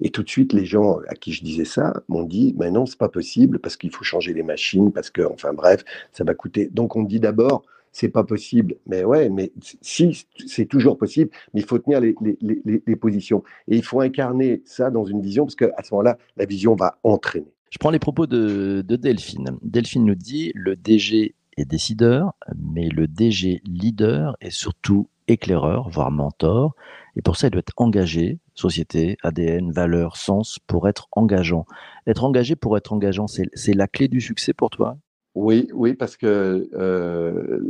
Et 0.00 0.10
tout 0.10 0.22
de 0.22 0.28
suite, 0.28 0.52
les 0.52 0.64
gens 0.64 0.98
à 1.08 1.14
qui 1.14 1.32
je 1.32 1.42
disais 1.42 1.64
ça 1.64 2.02
m'ont 2.08 2.24
dit, 2.24 2.54
mais 2.58 2.70
non, 2.70 2.86
c'est 2.86 2.98
pas 2.98 3.08
possible 3.08 3.58
parce 3.58 3.76
qu'il 3.76 3.90
faut 3.90 4.04
changer 4.04 4.34
les 4.34 4.42
machines, 4.42 4.92
parce 4.92 5.10
que, 5.10 5.22
enfin 5.22 5.52
bref, 5.52 5.84
ça 6.12 6.24
va 6.24 6.34
coûter. 6.34 6.68
Donc 6.72 6.96
on 6.96 7.02
dit 7.02 7.20
d'abord, 7.20 7.62
c'est 7.92 8.10
pas 8.10 8.24
possible. 8.24 8.76
Mais 8.86 9.04
ouais, 9.04 9.30
mais 9.30 9.52
si, 9.80 10.26
c'est 10.46 10.66
toujours 10.66 10.98
possible, 10.98 11.30
mais 11.54 11.60
il 11.60 11.66
faut 11.66 11.78
tenir 11.78 12.00
les, 12.00 12.96
positions. 12.96 13.42
Et 13.68 13.76
il 13.76 13.82
faut 13.82 14.00
incarner 14.00 14.62
ça 14.66 14.90
dans 14.90 15.04
une 15.04 15.22
vision, 15.22 15.44
parce 15.44 15.56
qu'à 15.56 15.82
ce 15.82 15.94
moment-là, 15.94 16.18
la 16.36 16.44
vision 16.44 16.74
va 16.74 16.98
entraîner. 17.02 17.52
Je 17.70 17.78
prends 17.78 17.90
les 17.90 17.98
propos 17.98 18.26
de 18.26 18.82
Delphine. 18.88 19.58
Delphine 19.62 20.04
nous 20.04 20.14
dit, 20.14 20.52
le 20.54 20.76
DG 20.76 21.34
est 21.56 21.64
décideur, 21.64 22.34
mais 22.56 22.88
le 22.88 23.06
DG 23.06 23.62
leader 23.64 24.36
est 24.40 24.50
surtout 24.50 25.08
éclaireur, 25.26 25.88
voire 25.88 26.10
mentor. 26.10 26.74
Et 27.16 27.22
pour 27.22 27.36
ça, 27.36 27.48
il 27.48 27.50
doit 27.50 27.60
être 27.60 27.72
engagé, 27.76 28.38
société, 28.56 29.16
ADN, 29.22 29.70
valeur, 29.70 30.16
sens, 30.16 30.58
pour 30.66 30.88
être 30.88 31.08
engageant. 31.12 31.66
Être 32.06 32.24
engagé 32.24 32.56
pour 32.56 32.76
être 32.76 32.92
engageant, 32.92 33.26
c'est 33.26 33.74
la 33.74 33.86
clé 33.86 34.08
du 34.08 34.20
succès 34.20 34.52
pour 34.52 34.70
toi? 34.70 34.98
Oui, 35.34 35.68
oui, 35.74 35.94
parce 35.94 36.16
que 36.16 36.68
euh, 36.74 37.60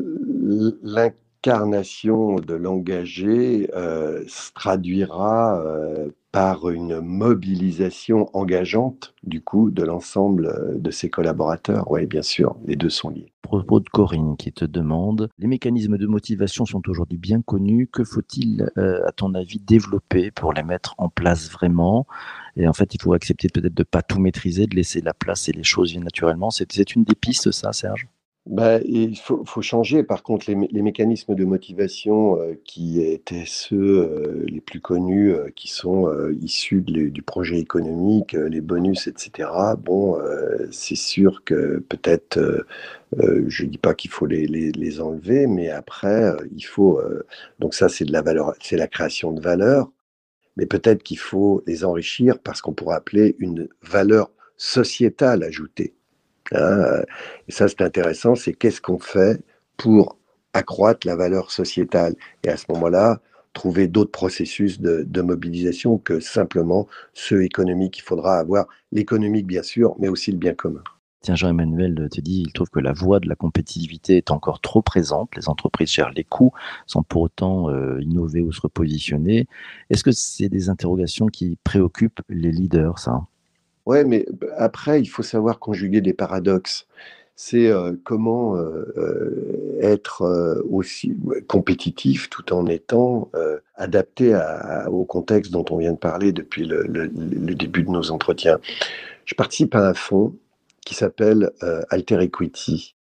l'incarnation 1.46 2.36
de 2.36 2.54
l'engagé 2.54 3.70
euh, 3.74 4.24
se 4.26 4.52
traduira 4.52 5.60
euh, 5.60 6.10
par 6.32 6.68
une 6.70 7.00
mobilisation 7.00 8.28
engageante 8.36 9.14
du 9.22 9.42
coup 9.42 9.70
de 9.70 9.84
l'ensemble 9.84 10.46
euh, 10.46 10.74
de 10.76 10.90
ses 10.90 11.08
collaborateurs. 11.08 11.88
Oui, 11.90 12.06
bien 12.06 12.22
sûr, 12.22 12.56
les 12.66 12.74
deux 12.74 12.90
sont 12.90 13.10
liés. 13.10 13.32
Propos 13.42 13.78
de 13.78 13.88
Corinne 13.88 14.36
qui 14.36 14.52
te 14.52 14.64
demande, 14.64 15.28
les 15.38 15.46
mécanismes 15.46 15.98
de 15.98 16.06
motivation 16.06 16.64
sont 16.64 16.82
aujourd'hui 16.88 17.16
bien 17.16 17.42
connus. 17.42 17.88
Que 17.92 18.02
faut-il, 18.02 18.68
euh, 18.76 19.06
à 19.06 19.12
ton 19.12 19.34
avis, 19.34 19.60
développer 19.60 20.32
pour 20.32 20.52
les 20.52 20.64
mettre 20.64 20.96
en 20.98 21.08
place 21.08 21.48
vraiment? 21.48 22.06
Et 22.56 22.66
en 22.66 22.72
fait, 22.72 22.92
il 22.94 23.00
faut 23.00 23.12
accepter 23.12 23.48
peut-être 23.48 23.74
de 23.74 23.84
pas 23.84 24.02
tout 24.02 24.18
maîtriser, 24.18 24.66
de 24.66 24.74
laisser 24.74 25.00
la 25.00 25.14
place 25.14 25.48
et 25.48 25.52
les 25.52 25.62
choses 25.62 25.92
viennent 25.92 26.04
naturellement. 26.04 26.50
C'est 26.50 26.94
une 26.94 27.04
des 27.04 27.14
pistes, 27.14 27.52
ça, 27.52 27.72
Serge? 27.72 28.08
Bah, 28.46 28.78
il 28.84 29.16
faut, 29.18 29.44
changer, 29.60 30.04
par 30.04 30.22
contre, 30.22 30.48
les, 30.48 30.82
mécanismes 30.82 31.34
de 31.34 31.44
motivation 31.44 32.40
euh, 32.40 32.54
qui 32.64 33.02
étaient 33.02 33.44
ceux 33.44 33.76
euh, 33.76 34.44
les 34.46 34.60
plus 34.60 34.80
connus, 34.80 35.34
euh, 35.34 35.50
qui 35.50 35.66
sont 35.68 36.08
issus 36.40 36.80
du 36.80 37.22
projet 37.22 37.58
économique, 37.58 38.34
les 38.34 38.60
bonus, 38.60 39.08
etc. 39.08 39.48
Bon, 39.78 40.16
c'est 40.70 40.94
sûr 40.94 41.42
que 41.44 41.78
peut-être, 41.88 42.64
je 43.18 43.64
ne 43.64 43.68
dis 43.68 43.78
pas 43.78 43.94
qu'il 43.94 44.10
faut 44.10 44.26
les, 44.26 44.46
les, 44.46 44.70
les, 44.72 45.00
enlever, 45.00 45.46
mais 45.48 45.70
après, 45.70 46.32
il 46.54 46.62
faut. 46.62 47.00
donc, 47.58 47.74
ça, 47.74 47.88
c'est 47.88 48.04
de 48.04 48.12
la 48.12 48.22
valeur, 48.22 48.54
c'est 48.60 48.76
la 48.76 48.88
création 48.88 49.32
de 49.32 49.40
valeur, 49.40 49.90
mais 50.56 50.66
peut-être 50.66 51.02
qu'il 51.02 51.18
faut 51.18 51.62
les 51.66 51.84
enrichir 51.84 52.38
parce 52.38 52.60
qu'on 52.60 52.74
pourrait 52.74 52.96
appeler 52.96 53.36
une 53.40 53.68
valeur 53.82 54.30
sociétale 54.56 55.42
ajoutée. 55.42 55.96
Et 56.52 57.52
ça, 57.52 57.68
c'est 57.68 57.82
intéressant, 57.82 58.34
c'est 58.34 58.52
qu'est-ce 58.52 58.80
qu'on 58.80 58.98
fait 58.98 59.42
pour 59.76 60.16
accroître 60.52 61.06
la 61.06 61.16
valeur 61.16 61.50
sociétale 61.50 62.14
et 62.42 62.48
à 62.48 62.56
ce 62.56 62.64
moment-là, 62.70 63.20
trouver 63.56 63.88
d'autres 63.88 64.10
processus 64.10 64.80
de, 64.80 65.22
mobilisation 65.22 65.98
que 65.98 66.20
simplement 66.20 66.86
ceux 67.14 67.42
économiques. 67.42 67.98
Il 67.98 68.02
faudra 68.02 68.38
avoir 68.38 68.66
l'économique, 68.92 69.46
bien 69.46 69.62
sûr, 69.62 69.96
mais 69.98 70.08
aussi 70.08 70.30
le 70.30 70.38
bien 70.38 70.54
commun. 70.54 70.82
Tiens, 71.22 71.34
Jean-Emmanuel 71.34 72.08
te 72.10 72.20
dit, 72.20 72.44
il 72.46 72.52
trouve 72.52 72.68
que 72.68 72.78
la 72.80 72.92
voie 72.92 73.18
de 73.18 73.28
la 73.28 73.34
compétitivité 73.34 74.18
est 74.18 74.30
encore 74.30 74.60
trop 74.60 74.82
présente. 74.82 75.34
Les 75.36 75.48
entreprises 75.48 75.90
gèrent 75.90 76.10
les 76.10 76.22
coûts 76.22 76.52
sans 76.86 77.02
pour 77.02 77.22
autant 77.22 77.70
euh, 77.70 78.00
innover 78.02 78.42
ou 78.42 78.52
se 78.52 78.60
repositionner. 78.60 79.48
Est-ce 79.90 80.04
que 80.04 80.12
c'est 80.12 80.50
des 80.50 80.68
interrogations 80.68 81.26
qui 81.26 81.58
préoccupent 81.64 82.20
les 82.28 82.52
leaders, 82.52 82.98
ça? 82.98 83.22
Ouais, 83.86 84.04
mais 84.04 84.26
après, 84.56 85.00
il 85.00 85.06
faut 85.06 85.22
savoir 85.22 85.60
conjuguer 85.60 86.00
des 86.00 86.12
paradoxes. 86.12 86.86
C'est 87.36 87.68
euh, 87.68 87.92
comment 88.04 88.56
euh, 88.56 88.92
euh, 88.96 89.78
être 89.80 90.62
aussi 90.70 91.14
compétitif 91.46 92.28
tout 92.30 92.52
en 92.52 92.66
étant 92.66 93.30
adapté 93.76 94.38
au 94.88 95.04
contexte 95.04 95.52
dont 95.52 95.64
on 95.70 95.78
vient 95.78 95.92
de 95.92 95.98
parler 95.98 96.32
depuis 96.32 96.64
le, 96.64 96.82
le, 96.82 97.08
début 97.54 97.82
de 97.82 97.90
nos 97.90 98.10
entretiens. 98.10 98.58
Je 99.24 99.34
participe 99.34 99.74
à 99.74 99.88
un 99.88 99.94
fonds 99.94 100.34
qui 100.84 100.94
s'appelle 100.94 101.50
Alter 101.90 102.22
Equity. 102.22 102.96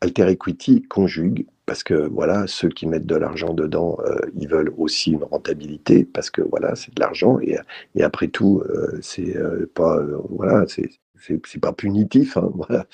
Alter 0.00 0.30
Equity 0.30 0.82
conjugue 0.82 1.46
parce 1.66 1.82
que 1.82 1.94
voilà, 1.94 2.46
ceux 2.46 2.68
qui 2.68 2.86
mettent 2.86 3.06
de 3.06 3.16
l'argent 3.16 3.52
dedans, 3.52 3.98
euh, 4.06 4.18
ils 4.38 4.48
veulent 4.48 4.72
aussi 4.78 5.12
une 5.12 5.24
rentabilité 5.24 6.04
parce 6.04 6.30
que 6.30 6.40
voilà, 6.40 6.76
c'est 6.76 6.94
de 6.94 7.00
l'argent 7.00 7.38
et, 7.40 7.58
après 8.02 8.28
tout, 8.28 8.62
euh, 8.68 8.98
c'est 9.02 9.36
euh, 9.36 9.68
pas 9.74 10.00
voilà, 10.30 10.64
c'est 10.68 11.60
pas 11.60 11.72
punitif, 11.72 12.36
hein. 12.36 12.52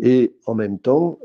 Et 0.00 0.32
en 0.46 0.54
même 0.54 0.78
temps, 0.78 1.18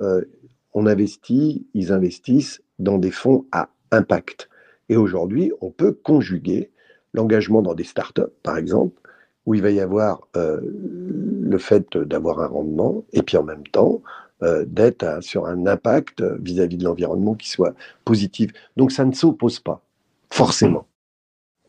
on 0.74 0.88
investit, 0.88 1.68
ils 1.74 1.92
investissent 1.94 2.62
dans 2.80 2.98
des 2.98 3.12
fonds 3.12 3.46
à 3.52 3.70
impact. 3.92 4.50
Et 4.90 4.98
aujourd'hui, 4.98 5.54
on 5.62 5.70
peut 5.70 5.94
conjuguer 5.94 6.72
l'engagement 7.14 7.62
dans 7.62 7.76
des 7.76 7.84
startups, 7.84 8.34
par 8.44 8.58
exemple, 8.58 9.00
où 9.46 9.54
il 9.54 9.62
va 9.62 9.72
y 9.72 9.80
avoir 9.80 10.28
le 10.34 11.58
fait 11.58 11.98
d'avoir 11.98 12.42
un 12.42 12.48
rendement, 12.48 13.06
et 13.14 13.22
puis 13.22 13.38
en 13.38 13.44
même 13.44 13.66
temps, 13.68 14.02
euh, 14.44 14.66
d'être 14.68 15.24
sur 15.24 15.46
un 15.46 15.66
impact 15.66 16.22
vis-à-vis 16.42 16.78
de 16.78 16.84
l'environnement 16.84 17.36
qui 17.36 17.50
soit 17.50 17.74
positif. 18.04 18.52
Donc 18.76 18.92
ça 18.92 19.06
ne 19.06 19.14
s'oppose 19.14 19.60
pas, 19.60 19.82
forcément. 20.30 20.86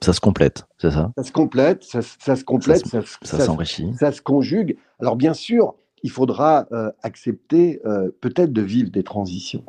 Ça 0.02 0.12
se 0.12 0.20
complète, 0.20 0.66
c'est 0.78 0.90
ça? 0.90 1.12
Ça 1.16 1.24
se 1.24 1.32
complète, 1.32 1.82
ça, 1.84 2.02
se 2.02 2.44
complète, 2.44 2.86
ça, 2.86 3.40
s'enrichit. 3.40 3.94
Ça, 3.98 4.12
se 4.12 4.20
conjugue. 4.20 4.76
Alors 5.00 5.16
bien 5.16 5.32
sûr, 5.32 5.74
il 6.02 6.10
faudra 6.10 6.66
euh, 6.72 6.90
accepter 7.02 7.80
euh, 7.86 8.10
peut-être 8.20 8.52
de 8.52 8.62
vivre 8.62 8.90
des 8.90 9.02
transitions. 9.02 9.64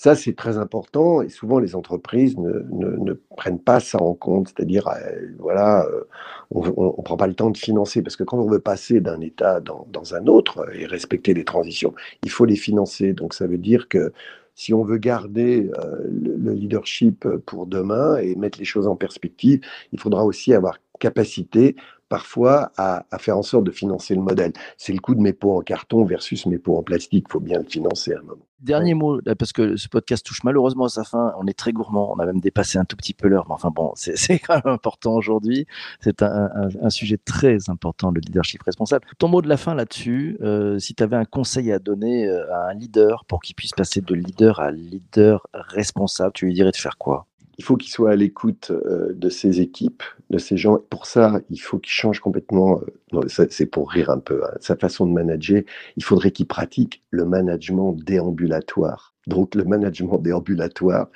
Ça, 0.00 0.14
c'est 0.14 0.36
très 0.36 0.58
important 0.58 1.22
et 1.22 1.28
souvent 1.28 1.58
les 1.58 1.74
entreprises 1.74 2.38
ne, 2.38 2.60
ne, 2.70 3.14
prennent 3.36 3.58
pas 3.58 3.80
ça 3.80 4.00
en 4.00 4.14
compte. 4.14 4.46
C'est-à-dire, 4.46 4.86
euh, 4.86 5.26
voilà, 5.40 5.84
euh, 5.86 6.04
on 6.52 6.62
ne 6.62 7.02
prend 7.02 7.16
pas 7.16 7.26
le 7.26 7.34
temps 7.34 7.50
de 7.50 7.56
financer 7.58 8.00
parce 8.00 8.14
que 8.14 8.22
quand 8.22 8.38
on 8.38 8.48
veut 8.48 8.60
passer 8.60 9.00
d'un 9.00 9.20
état 9.20 9.60
dans, 9.60 10.14
un 10.14 10.26
autre 10.28 10.64
et 10.72 10.86
respecter 10.86 11.34
les 11.34 11.44
transitions, 11.44 11.94
il 12.22 12.30
faut 12.30 12.44
les 12.44 12.54
financer. 12.54 13.12
Donc, 13.12 13.34
ça 13.34 13.48
veut 13.48 13.58
dire 13.58 13.88
que 13.88 14.12
si 14.54 14.72
on 14.72 14.84
veut 14.84 14.98
garder 14.98 15.68
euh, 15.80 15.96
le, 16.08 16.52
leadership 16.52 17.26
pour 17.44 17.66
demain 17.66 18.18
et 18.18 18.36
mettre 18.36 18.60
les 18.60 18.64
choses 18.64 18.86
en 18.86 18.94
perspective, 18.94 19.60
il 19.92 19.98
faudra 19.98 20.24
aussi 20.24 20.54
avoir 20.54 20.78
capacité 21.00 21.74
parfois 22.08 22.72
à, 22.76 23.04
faire 23.18 23.38
en 23.38 23.42
sorte 23.42 23.64
de 23.64 23.70
financer 23.70 24.14
le 24.14 24.20
modèle. 24.20 24.52
C'est 24.76 24.92
le 24.92 24.98
coût 24.98 25.14
de 25.14 25.20
mes 25.20 25.32
pots 25.32 25.56
en 25.56 25.60
carton 25.60 26.04
versus 26.04 26.46
mes 26.46 26.58
pots 26.58 26.76
en 26.78 26.82
plastique. 26.82 27.26
Il 27.28 27.32
faut 27.32 27.40
bien 27.40 27.58
le 27.58 27.64
financer 27.64 28.12
à 28.12 28.18
un 28.18 28.22
moment. 28.22 28.42
Dernier 28.60 28.94
mot, 28.94 29.20
parce 29.38 29.52
que 29.52 29.76
ce 29.76 29.88
podcast 29.88 30.26
touche 30.26 30.42
malheureusement 30.42 30.86
à 30.86 30.88
sa 30.88 31.04
fin. 31.04 31.32
On 31.38 31.46
est 31.46 31.56
très 31.56 31.72
gourmand. 31.72 32.12
On 32.12 32.18
a 32.18 32.26
même 32.26 32.40
dépassé 32.40 32.76
un 32.76 32.84
tout 32.84 32.96
petit 32.96 33.14
peu 33.14 33.28
l'heure. 33.28 33.46
Mais 33.48 33.54
enfin 33.54 33.70
bon, 33.70 33.92
c'est 33.94 34.38
quand 34.40 34.54
même 34.64 34.74
important 34.74 35.14
aujourd'hui. 35.14 35.66
C'est 36.00 36.22
un, 36.22 36.90
sujet 36.90 37.18
très 37.18 37.70
important, 37.70 38.10
le 38.10 38.20
leadership 38.20 38.62
responsable. 38.62 39.06
Ton 39.18 39.28
mot 39.28 39.42
de 39.42 39.48
la 39.48 39.56
fin 39.56 39.74
là-dessus, 39.74 40.38
euh, 40.40 40.78
si 40.78 40.94
tu 40.94 41.02
avais 41.02 41.16
un 41.16 41.24
conseil 41.24 41.70
à 41.70 41.78
donner 41.78 42.26
euh, 42.26 42.52
à 42.52 42.70
un 42.70 42.74
leader 42.74 43.24
pour 43.26 43.40
qu'il 43.40 43.54
puisse 43.54 43.72
passer 43.72 44.00
de 44.00 44.14
leader 44.14 44.58
à 44.58 44.72
leader 44.72 45.46
responsable, 45.52 46.32
tu 46.32 46.46
lui 46.46 46.54
dirais 46.54 46.72
de 46.72 46.76
faire 46.76 46.98
quoi? 46.98 47.27
Il 47.58 47.64
faut 47.64 47.76
qu'il 47.76 47.90
soit 47.90 48.12
à 48.12 48.16
l'écoute 48.16 48.70
euh, 48.70 49.12
de 49.14 49.28
ses 49.28 49.60
équipes, 49.60 50.04
de 50.30 50.38
ces 50.38 50.56
gens. 50.56 50.78
Pour 50.90 51.06
ça, 51.06 51.40
il 51.50 51.58
faut 51.58 51.78
qu'il 51.78 51.92
change 51.92 52.20
complètement, 52.20 52.80
euh, 53.14 53.26
c'est 53.28 53.66
pour 53.66 53.90
rire 53.90 54.10
un 54.10 54.20
peu, 54.20 54.44
hein, 54.44 54.56
sa 54.60 54.76
façon 54.76 55.06
de 55.06 55.12
manager. 55.12 55.62
Il 55.96 56.04
faudrait 56.04 56.30
qu'il 56.30 56.46
pratique 56.46 57.02
le 57.10 57.24
management 57.24 57.94
déambulatoire. 57.94 59.14
Donc 59.26 59.56
le 59.56 59.64
management 59.64 60.18
déambulatoire, 60.18 61.08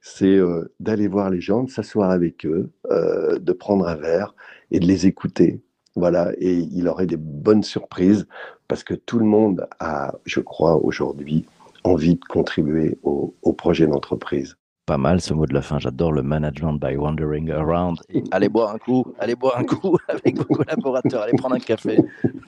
c'est 0.00 0.36
euh, 0.36 0.72
d'aller 0.80 1.06
voir 1.06 1.28
les 1.28 1.40
gens, 1.40 1.64
de 1.64 1.70
s'asseoir 1.70 2.10
avec 2.10 2.46
eux, 2.46 2.70
de 2.90 3.52
prendre 3.52 3.86
un 3.86 3.94
verre 3.94 4.34
et 4.70 4.80
de 4.80 4.86
les 4.86 5.06
écouter. 5.06 5.60
Voilà, 5.96 6.32
et 6.38 6.54
il 6.54 6.88
aurait 6.88 7.06
des 7.06 7.16
bonnes 7.16 7.62
surprises 7.62 8.26
parce 8.68 8.84
que 8.84 8.94
tout 8.94 9.18
le 9.18 9.24
monde 9.24 9.66
a, 9.80 10.14
je 10.24 10.40
crois, 10.40 10.76
aujourd'hui 10.76 11.44
envie 11.84 12.14
de 12.14 12.24
contribuer 12.24 12.98
au 13.02 13.52
projet 13.52 13.86
d'entreprise 13.86 14.56
pas 14.90 14.98
mal 14.98 15.20
ce 15.20 15.32
mot 15.32 15.46
de 15.46 15.54
la 15.54 15.62
fin. 15.62 15.78
J'adore 15.78 16.10
le 16.10 16.24
management 16.24 16.72
by 16.72 16.96
wandering 16.96 17.48
around. 17.52 18.00
allez 18.32 18.48
boire 18.48 18.74
un 18.74 18.78
coup, 18.78 19.04
allez 19.20 19.36
boire 19.36 19.56
un 19.56 19.62
coup 19.62 19.96
avec 20.08 20.36
vos 20.36 20.42
collaborateurs, 20.52 21.22
allez 21.22 21.36
prendre 21.38 21.54
un 21.54 21.60
café. 21.60 21.98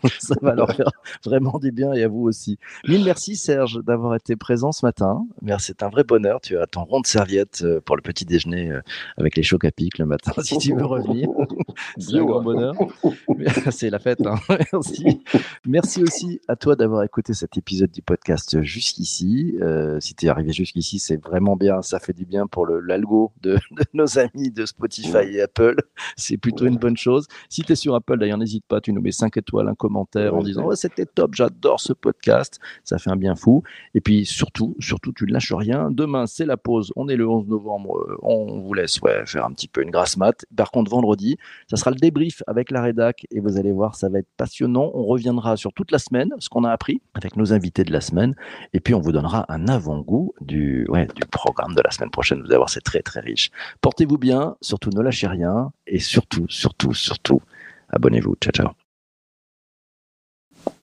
Ça 0.18 0.34
va 0.42 0.52
leur 0.56 0.72
faire 0.72 0.90
vraiment 1.24 1.60
du 1.60 1.70
bien 1.70 1.92
et 1.92 2.02
à 2.02 2.08
vous 2.08 2.22
aussi. 2.22 2.58
Mille 2.88 3.04
merci 3.04 3.36
Serge 3.36 3.78
d'avoir 3.84 4.16
été 4.16 4.34
présent 4.34 4.72
ce 4.72 4.84
matin. 4.84 5.24
Merci, 5.40 5.66
c'est 5.66 5.84
un 5.84 5.88
vrai 5.88 6.02
bonheur. 6.02 6.40
Tu 6.40 6.58
as 6.58 6.66
ton 6.66 6.82
rond 6.82 7.00
de 7.00 7.06
serviette 7.06 7.62
euh, 7.62 7.80
pour 7.80 7.94
le 7.94 8.02
petit 8.02 8.24
déjeuner 8.24 8.72
euh, 8.72 8.80
avec 9.16 9.36
les 9.36 9.44
chocs 9.44 9.64
à 9.64 9.70
pic 9.70 9.98
le 9.98 10.06
matin 10.06 10.32
si 10.42 10.58
tu 10.58 10.74
veux 10.74 10.84
revenir. 10.84 11.28
C'est 11.98 12.16
un 12.16 12.24
grand 12.24 12.42
bonheur. 12.42 12.74
C'est 13.70 13.90
la 13.90 14.00
fête. 14.00 14.26
Hein. 14.26 14.34
Merci. 14.72 15.22
Merci 15.64 16.02
aussi 16.02 16.40
à 16.48 16.56
toi 16.56 16.74
d'avoir 16.74 17.04
écouté 17.04 17.34
cet 17.34 17.56
épisode 17.56 17.92
du 17.92 18.02
podcast 18.02 18.60
jusqu'ici. 18.62 19.56
Euh, 19.62 20.00
si 20.00 20.16
tu 20.16 20.26
es 20.26 20.28
arrivé 20.28 20.52
jusqu'ici, 20.52 20.98
c'est 20.98 21.22
vraiment 21.22 21.54
bien. 21.54 21.82
Ça 21.82 22.00
fait 22.00 22.12
du 22.12 22.24
bien 22.24 22.31
pour 22.50 22.66
l'algo 22.66 23.32
de, 23.42 23.58
nos 23.92 24.18
amis 24.18 24.50
de 24.50 24.66
Spotify 24.66 25.24
et 25.32 25.42
Apple. 25.42 25.76
C'est 26.16 26.36
plutôt 26.36 26.66
une 26.66 26.76
bonne 26.76 26.96
chose. 26.96 27.26
Si 27.48 27.62
tu 27.62 27.72
es 27.72 27.76
sur 27.76 27.94
Apple, 27.94 28.18
d'ailleurs, 28.18 28.38
n'hésite 28.38 28.64
pas, 28.66 28.80
tu 28.80 28.92
nous 28.92 29.00
mets 29.00 29.12
5 29.12 29.36
étoiles, 29.36 29.68
un 29.68 29.74
commentaire 29.74 30.34
en 30.34 30.42
disant 30.42 30.70
c'était 30.74 31.06
top, 31.06 31.34
j'adore 31.34 31.80
ce 31.80 31.92
podcast. 31.92 32.58
Ça 32.84 32.98
fait 32.98 33.10
un 33.10 33.16
bien 33.16 33.34
fou. 33.34 33.62
Et 33.94 34.00
puis 34.00 34.24
surtout, 34.26 34.76
surtout, 34.80 35.12
tu 35.12 35.24
ne 35.24 35.32
lâches 35.32 35.52
rien. 35.52 35.90
Demain, 35.90 36.26
c'est 36.26 36.46
la 36.46 36.56
pause. 36.56 36.92
On 36.96 37.08
est 37.08 37.16
le 37.16 37.28
11 37.28 37.46
novembre. 37.48 37.98
Euh, 37.98 38.16
on 38.22 38.60
vous 38.60 38.74
laisse 38.74 39.00
ouais, 39.00 39.24
faire 39.26 39.44
un 39.44 39.52
petit 39.52 39.68
peu 39.68 39.82
une 39.82 39.90
grasse 39.90 40.16
mat. 40.16 40.44
Par 40.56 40.70
contre, 40.70 40.90
vendredi, 40.90 41.36
ça 41.68 41.76
sera 41.76 41.90
le 41.90 41.96
débrief 41.96 42.42
avec 42.46 42.70
la 42.70 42.82
rédac 42.82 43.26
et 43.30 43.40
vous 43.40 43.58
allez 43.58 43.72
voir, 43.72 43.94
ça 43.94 44.08
va 44.08 44.18
être 44.18 44.28
passionnant. 44.36 44.90
On 44.94 45.04
reviendra 45.04 45.56
sur 45.56 45.72
toute 45.72 45.90
la 45.90 45.98
semaine, 45.98 46.30
ce 46.38 46.48
qu'on 46.48 46.64
a 46.64 46.70
appris 46.70 47.02
avec 47.14 47.36
nos 47.36 47.52
invités 47.52 47.84
de 47.84 47.92
la 47.92 48.00
semaine. 48.00 48.34
Et 48.72 48.80
puis, 48.80 48.94
on 48.94 49.00
vous 49.00 49.12
donnera 49.12 49.44
un 49.48 49.68
avant-goût 49.68 50.34
du, 50.40 50.86
ouais, 50.88 51.06
du 51.14 51.26
programme 51.30 51.74
de 51.74 51.82
la 51.82 51.90
semaine 51.90 52.10
prochaine. 52.22 52.40
Vous 52.40 52.46
allez 52.46 52.56
voir, 52.56 52.70
c'est 52.70 52.80
très 52.80 53.02
très 53.02 53.20
riche. 53.20 53.50
Portez-vous 53.80 54.16
bien, 54.16 54.56
surtout 54.60 54.90
ne 54.90 55.02
lâchez 55.02 55.26
rien 55.26 55.72
et 55.86 55.98
surtout, 55.98 56.46
surtout, 56.48 56.94
surtout, 56.94 57.42
abonnez-vous. 57.90 58.36
Ciao, 58.40 58.52
ciao. 58.52 58.81